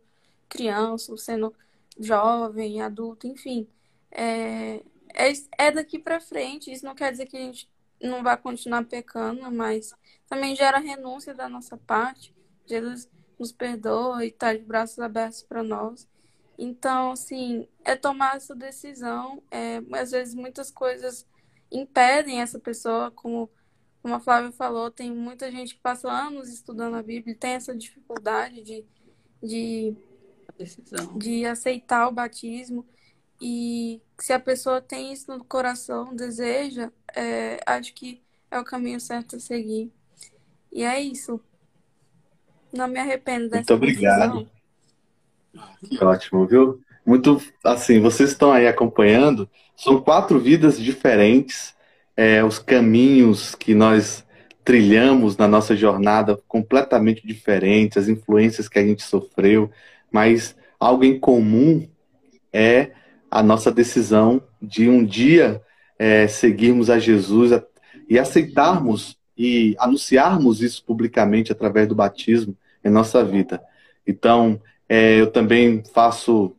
criança, 0.48 1.16
sendo 1.16 1.54
jovem, 2.00 2.82
adulto, 2.82 3.28
enfim. 3.28 3.68
É, 4.10 4.82
é, 5.14 5.32
é 5.56 5.70
daqui 5.70 6.00
para 6.00 6.18
frente. 6.18 6.72
Isso 6.72 6.84
não 6.84 6.96
quer 6.96 7.12
dizer 7.12 7.26
que 7.26 7.36
a 7.36 7.40
gente 7.40 7.70
não 8.02 8.24
vai 8.24 8.36
continuar 8.36 8.84
pecando, 8.86 9.48
mas 9.52 9.94
também 10.28 10.56
gera 10.56 10.78
renúncia 10.78 11.32
da 11.32 11.48
nossa 11.48 11.76
parte. 11.76 12.34
Jesus 12.66 13.08
nos 13.38 13.52
perdoa 13.52 14.24
e 14.24 14.30
está 14.30 14.52
de 14.52 14.64
braços 14.64 14.98
abertos 14.98 15.42
para 15.42 15.62
nós. 15.62 16.08
Então, 16.58 17.12
assim, 17.12 17.68
é 17.84 17.94
tomar 17.94 18.34
essa 18.34 18.56
decisão. 18.56 19.40
É, 19.48 19.80
às 19.92 20.10
vezes, 20.10 20.34
muitas 20.34 20.72
coisas 20.72 21.24
impedem 21.70 22.40
essa 22.40 22.58
pessoa, 22.58 23.10
como, 23.10 23.50
como 24.02 24.14
a 24.14 24.20
Flávia 24.20 24.52
falou, 24.52 24.90
tem 24.90 25.12
muita 25.12 25.50
gente 25.50 25.74
que 25.74 25.80
passa 25.80 26.10
anos 26.10 26.48
estudando 26.48 26.96
a 26.96 27.02
Bíblia 27.02 27.32
e 27.32 27.38
tem 27.38 27.52
essa 27.52 27.74
dificuldade 27.76 28.62
de, 28.62 28.84
de, 29.42 29.96
de 31.16 31.44
aceitar 31.44 32.08
o 32.08 32.12
batismo. 32.12 32.86
E 33.40 34.02
se 34.18 34.32
a 34.32 34.40
pessoa 34.40 34.80
tem 34.80 35.12
isso 35.12 35.30
no 35.30 35.44
coração, 35.44 36.14
deseja, 36.14 36.90
é, 37.14 37.60
acho 37.64 37.94
que 37.94 38.22
é 38.50 38.58
o 38.58 38.64
caminho 38.64 39.00
certo 39.00 39.36
a 39.36 39.40
seguir. 39.40 39.92
E 40.72 40.82
é 40.82 41.00
isso. 41.00 41.40
Não 42.72 42.88
me 42.88 42.98
arrependo 42.98 43.48
dessa 43.48 43.72
Muito 43.72 43.74
obrigado. 43.74 44.50
Decisão. 45.52 46.08
Ótimo, 46.08 46.46
viu? 46.46 46.82
Muito 47.08 47.40
assim, 47.64 48.00
vocês 48.00 48.32
estão 48.32 48.52
aí 48.52 48.66
acompanhando, 48.66 49.48
são 49.74 49.98
quatro 49.98 50.38
vidas 50.38 50.78
diferentes, 50.78 51.74
é, 52.14 52.44
os 52.44 52.58
caminhos 52.58 53.54
que 53.54 53.72
nós 53.72 54.26
trilhamos 54.62 55.34
na 55.34 55.48
nossa 55.48 55.74
jornada 55.74 56.38
completamente 56.46 57.26
diferentes, 57.26 57.96
as 57.96 58.08
influências 58.08 58.68
que 58.68 58.78
a 58.78 58.86
gente 58.86 59.02
sofreu, 59.02 59.70
mas 60.12 60.54
algo 60.78 61.02
em 61.02 61.18
comum 61.18 61.88
é 62.52 62.90
a 63.30 63.42
nossa 63.42 63.72
decisão 63.72 64.42
de 64.60 64.86
um 64.90 65.02
dia 65.02 65.62
é, 65.98 66.28
seguirmos 66.28 66.90
a 66.90 66.98
Jesus 66.98 67.58
e 68.06 68.18
aceitarmos 68.18 69.16
e 69.34 69.74
anunciarmos 69.78 70.60
isso 70.60 70.84
publicamente 70.84 71.52
através 71.52 71.88
do 71.88 71.94
batismo 71.94 72.54
em 72.84 72.90
nossa 72.90 73.24
vida. 73.24 73.62
Então, 74.06 74.60
é, 74.86 75.18
eu 75.18 75.30
também 75.30 75.82
faço, 75.94 76.54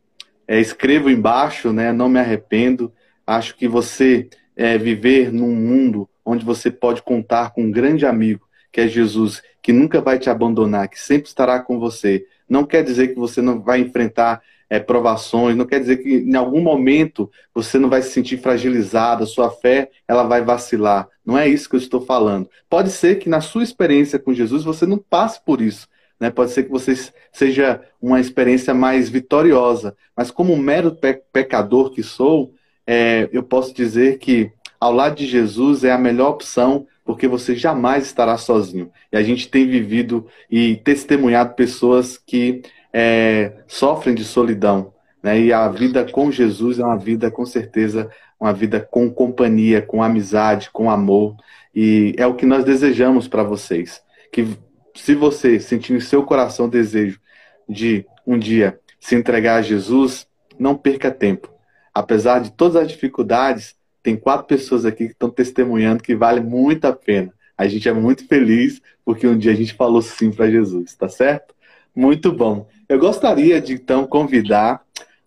é, 0.50 0.58
escrevo 0.58 1.08
embaixo, 1.08 1.72
né? 1.72 1.92
Não 1.92 2.08
me 2.08 2.18
arrependo. 2.18 2.92
Acho 3.24 3.56
que 3.56 3.68
você 3.68 4.28
é, 4.56 4.76
viver 4.76 5.32
num 5.32 5.54
mundo 5.54 6.10
onde 6.24 6.44
você 6.44 6.72
pode 6.72 7.02
contar 7.02 7.50
com 7.50 7.62
um 7.62 7.70
grande 7.70 8.04
amigo, 8.04 8.48
que 8.72 8.80
é 8.80 8.88
Jesus, 8.88 9.40
que 9.62 9.72
nunca 9.72 10.00
vai 10.00 10.18
te 10.18 10.28
abandonar, 10.28 10.88
que 10.88 10.98
sempre 10.98 11.28
estará 11.28 11.60
com 11.60 11.78
você. 11.78 12.26
Não 12.48 12.64
quer 12.64 12.82
dizer 12.82 13.08
que 13.08 13.14
você 13.14 13.40
não 13.40 13.62
vai 13.62 13.78
enfrentar 13.78 14.42
é, 14.68 14.80
provações, 14.80 15.54
não 15.54 15.64
quer 15.64 15.78
dizer 15.78 15.98
que 15.98 16.16
em 16.16 16.34
algum 16.34 16.60
momento 16.60 17.30
você 17.54 17.78
não 17.78 17.88
vai 17.88 18.02
se 18.02 18.10
sentir 18.10 18.38
fragilizado, 18.38 19.22
a 19.22 19.28
sua 19.28 19.52
fé 19.52 19.88
ela 20.08 20.24
vai 20.24 20.42
vacilar. 20.42 21.08
Não 21.24 21.38
é 21.38 21.46
isso 21.46 21.68
que 21.68 21.76
eu 21.76 21.80
estou 21.80 22.00
falando. 22.00 22.50
Pode 22.68 22.90
ser 22.90 23.20
que 23.20 23.28
na 23.28 23.40
sua 23.40 23.62
experiência 23.62 24.18
com 24.18 24.34
Jesus 24.34 24.64
você 24.64 24.84
não 24.84 24.98
passe 24.98 25.40
por 25.44 25.60
isso. 25.60 25.86
Né? 26.20 26.30
Pode 26.30 26.52
ser 26.52 26.64
que 26.64 26.70
você 26.70 26.94
seja 27.32 27.80
uma 28.00 28.20
experiência 28.20 28.74
mais 28.74 29.08
vitoriosa. 29.08 29.96
Mas 30.14 30.30
como 30.30 30.56
mero 30.56 30.94
pe 30.94 31.14
pecador 31.32 31.90
que 31.90 32.02
sou, 32.02 32.52
é, 32.86 33.28
eu 33.32 33.42
posso 33.42 33.74
dizer 33.74 34.18
que 34.18 34.52
ao 34.78 34.92
lado 34.92 35.16
de 35.16 35.26
Jesus 35.26 35.82
é 35.82 35.92
a 35.92 35.98
melhor 35.98 36.30
opção, 36.30 36.86
porque 37.04 37.26
você 37.26 37.56
jamais 37.56 38.04
estará 38.06 38.36
sozinho. 38.36 38.90
E 39.10 39.16
a 39.16 39.22
gente 39.22 39.48
tem 39.48 39.66
vivido 39.66 40.26
e 40.50 40.76
testemunhado 40.76 41.54
pessoas 41.54 42.18
que 42.18 42.62
é, 42.92 43.52
sofrem 43.66 44.14
de 44.14 44.24
solidão. 44.24 44.92
Né? 45.22 45.40
E 45.40 45.52
a 45.52 45.68
vida 45.68 46.04
com 46.04 46.30
Jesus 46.30 46.78
é 46.78 46.84
uma 46.84 46.96
vida, 46.96 47.30
com 47.30 47.44
certeza, 47.44 48.10
uma 48.38 48.52
vida 48.52 48.80
com 48.80 49.10
companhia, 49.10 49.82
com 49.82 50.02
amizade, 50.02 50.70
com 50.70 50.90
amor. 50.90 51.36
E 51.74 52.14
é 52.16 52.26
o 52.26 52.34
que 52.34 52.46
nós 52.46 52.64
desejamos 52.64 53.28
para 53.28 53.42
vocês. 53.42 54.02
Que 54.32 54.56
se 55.00 55.14
você 55.14 55.58
sentir 55.58 55.94
em 55.94 56.00
seu 56.00 56.22
coração 56.22 56.66
o 56.66 56.70
desejo 56.70 57.20
de 57.68 58.04
um 58.26 58.38
dia 58.38 58.78
se 58.98 59.14
entregar 59.14 59.56
a 59.56 59.62
Jesus, 59.62 60.26
não 60.58 60.76
perca 60.76 61.10
tempo. 61.10 61.50
Apesar 61.92 62.40
de 62.40 62.52
todas 62.52 62.76
as 62.76 62.88
dificuldades, 62.88 63.74
tem 64.02 64.14
quatro 64.16 64.46
pessoas 64.46 64.84
aqui 64.84 65.06
que 65.06 65.12
estão 65.12 65.30
testemunhando 65.30 66.02
que 66.02 66.14
vale 66.14 66.40
muito 66.40 66.84
a 66.84 66.92
pena. 66.92 67.32
A 67.56 67.66
gente 67.66 67.88
é 67.88 67.92
muito 67.92 68.26
feliz 68.26 68.80
porque 69.04 69.26
um 69.26 69.36
dia 69.36 69.52
a 69.52 69.54
gente 69.54 69.74
falou 69.74 70.02
sim 70.02 70.30
para 70.30 70.50
Jesus, 70.50 70.94
tá 70.94 71.08
certo? 71.08 71.54
Muito 71.94 72.32
bom. 72.32 72.68
Eu 72.88 72.98
gostaria 72.98 73.60
de 73.60 73.72
então 73.72 74.06
convidar 74.06 74.82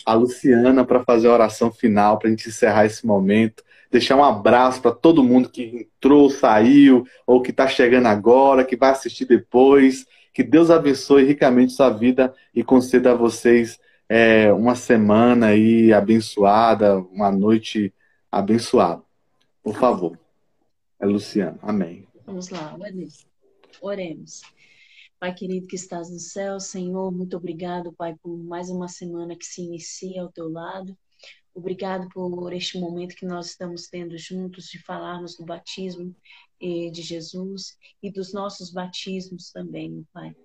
a 0.05 0.13
Luciana 0.13 0.85
para 0.85 1.03
fazer 1.03 1.27
a 1.27 1.33
oração 1.33 1.71
final, 1.71 2.19
para 2.19 2.27
a 2.27 2.31
gente 2.31 2.49
encerrar 2.49 2.85
esse 2.85 3.05
momento. 3.05 3.62
Deixar 3.93 4.15
um 4.15 4.23
abraço 4.23 4.81
para 4.81 4.91
todo 4.91 5.23
mundo 5.23 5.47
que 5.47 5.87
entrou, 5.95 6.27
saiu, 6.27 7.05
ou 7.27 7.43
que 7.43 7.51
está 7.51 7.67
chegando 7.67 8.07
agora, 8.07 8.65
que 8.65 8.75
vai 8.75 8.89
assistir 8.89 9.25
depois. 9.25 10.07
Que 10.33 10.41
Deus 10.41 10.71
abençoe 10.71 11.23
ricamente 11.23 11.73
sua 11.73 11.91
vida 11.91 12.33
e 12.55 12.63
conceda 12.63 13.11
a 13.11 13.15
vocês 13.15 13.79
é, 14.09 14.51
uma 14.51 14.73
semana 14.73 15.49
aí 15.49 15.93
abençoada, 15.93 16.97
uma 16.97 17.31
noite 17.31 17.93
abençoada. 18.31 19.03
Por 19.61 19.75
favor. 19.75 20.17
É 20.99 21.05
Luciana. 21.05 21.59
Amém. 21.61 22.07
Vamos 22.25 22.49
lá, 22.49 22.75
oremos. 23.79 24.41
Pai 25.19 25.35
querido 25.35 25.67
que 25.67 25.75
estás 25.75 26.09
no 26.09 26.17
céu, 26.17 26.59
Senhor, 26.59 27.11
muito 27.11 27.37
obrigado, 27.37 27.93
Pai, 27.93 28.15
por 28.23 28.35
mais 28.35 28.71
uma 28.71 28.87
semana 28.87 29.35
que 29.35 29.45
se 29.45 29.61
inicia 29.61 30.23
ao 30.23 30.31
teu 30.31 30.51
lado. 30.51 30.97
Obrigado 31.53 32.09
por 32.09 32.51
este 32.51 32.79
momento 32.79 33.15
que 33.15 33.25
nós 33.25 33.47
estamos 33.47 33.87
tendo 33.87 34.17
juntos 34.17 34.65
de 34.65 34.81
falarmos 34.81 35.37
do 35.37 35.45
batismo 35.45 36.15
eh, 36.59 36.89
de 36.89 37.01
Jesus 37.01 37.77
e 38.01 38.11
dos 38.11 38.33
nossos 38.33 38.71
batismos 38.71 39.51
também, 39.51 40.05
Pai. 40.11 40.35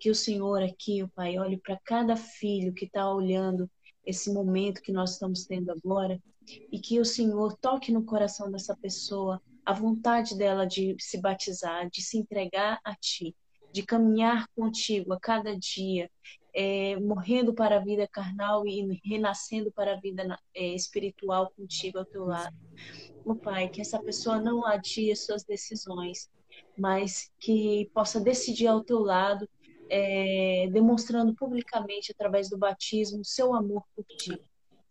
Que 0.00 0.10
o 0.10 0.14
Senhor 0.14 0.62
aqui, 0.62 1.06
Pai, 1.14 1.38
olhe 1.38 1.58
para 1.58 1.78
cada 1.84 2.16
filho 2.16 2.72
que 2.72 2.86
está 2.86 3.12
olhando 3.12 3.70
esse 4.06 4.32
momento 4.32 4.82
que 4.82 4.92
nós 4.92 5.12
estamos 5.12 5.44
tendo 5.44 5.70
agora 5.70 6.22
e 6.70 6.78
que 6.78 6.98
o 6.98 7.04
Senhor 7.04 7.56
toque 7.58 7.92
no 7.92 8.04
coração 8.04 8.50
dessa 8.50 8.76
pessoa 8.76 9.42
a 9.64 9.72
vontade 9.72 10.36
dela 10.36 10.66
de 10.66 10.96
se 10.98 11.20
batizar, 11.20 11.88
de 11.90 12.02
se 12.02 12.18
entregar 12.18 12.80
a 12.84 12.94
Ti 12.94 13.34
de 13.74 13.82
caminhar 13.82 14.46
contigo 14.54 15.12
a 15.12 15.18
cada 15.18 15.58
dia, 15.58 16.08
é, 16.54 16.96
morrendo 17.00 17.52
para 17.52 17.76
a 17.76 17.80
vida 17.80 18.06
carnal 18.06 18.66
e 18.66 19.00
renascendo 19.04 19.72
para 19.72 19.94
a 19.94 20.00
vida 20.00 20.38
é, 20.54 20.74
espiritual 20.74 21.52
contigo 21.56 21.98
ao 21.98 22.04
teu 22.04 22.24
lado. 22.24 22.56
O 23.24 23.34
Pai, 23.34 23.68
que 23.68 23.80
essa 23.80 24.00
pessoa 24.00 24.40
não 24.40 24.64
adie 24.64 25.14
suas 25.16 25.42
decisões, 25.42 26.30
mas 26.78 27.32
que 27.40 27.90
possa 27.92 28.20
decidir 28.20 28.68
ao 28.68 28.84
teu 28.84 29.00
lado, 29.00 29.48
é, 29.90 30.68
demonstrando 30.72 31.34
publicamente, 31.34 32.12
através 32.12 32.48
do 32.48 32.56
batismo, 32.56 33.24
seu 33.24 33.52
amor 33.54 33.84
por 33.94 34.04
ti. 34.04 34.40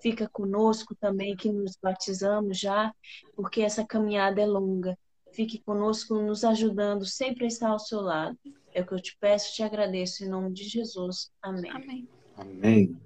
Fica 0.02 0.28
conosco 0.28 0.94
também, 0.96 1.36
que 1.36 1.52
nos 1.52 1.78
batizamos 1.82 2.60
já, 2.60 2.94
porque 3.36 3.62
essa 3.62 3.86
caminhada 3.86 4.42
é 4.42 4.46
longa. 4.46 4.98
Fique 5.32 5.60
conosco, 5.60 6.22
nos 6.22 6.44
ajudando 6.44 7.06
sempre 7.06 7.46
a 7.46 7.48
estar 7.48 7.70
ao 7.70 7.80
seu 7.80 8.02
lado. 8.02 8.38
É 8.74 8.82
o 8.82 8.86
que 8.86 8.94
eu 8.94 9.00
te 9.00 9.18
peço 9.20 9.52
e 9.52 9.54
te 9.54 9.64
agradeço 9.64 10.24
em 10.24 10.30
nome 10.30 10.52
de 10.52 10.64
Jesus. 10.64 11.32
Amém. 11.42 11.72
Amém. 11.72 12.08
Amém. 12.38 12.98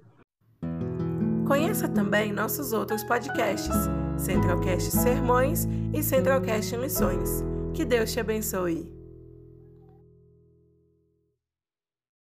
Conheça 1.46 1.88
também 1.88 2.32
nossos 2.32 2.72
outros 2.72 3.02
podcasts, 3.04 3.74
Centralcast 4.18 4.90
Sermões 4.90 5.66
e 5.94 6.02
Centralcast 6.02 6.76
Missões. 6.76 7.42
Que 7.74 7.84
Deus 7.84 8.12
te 8.12 8.20
abençoe. 8.20 8.97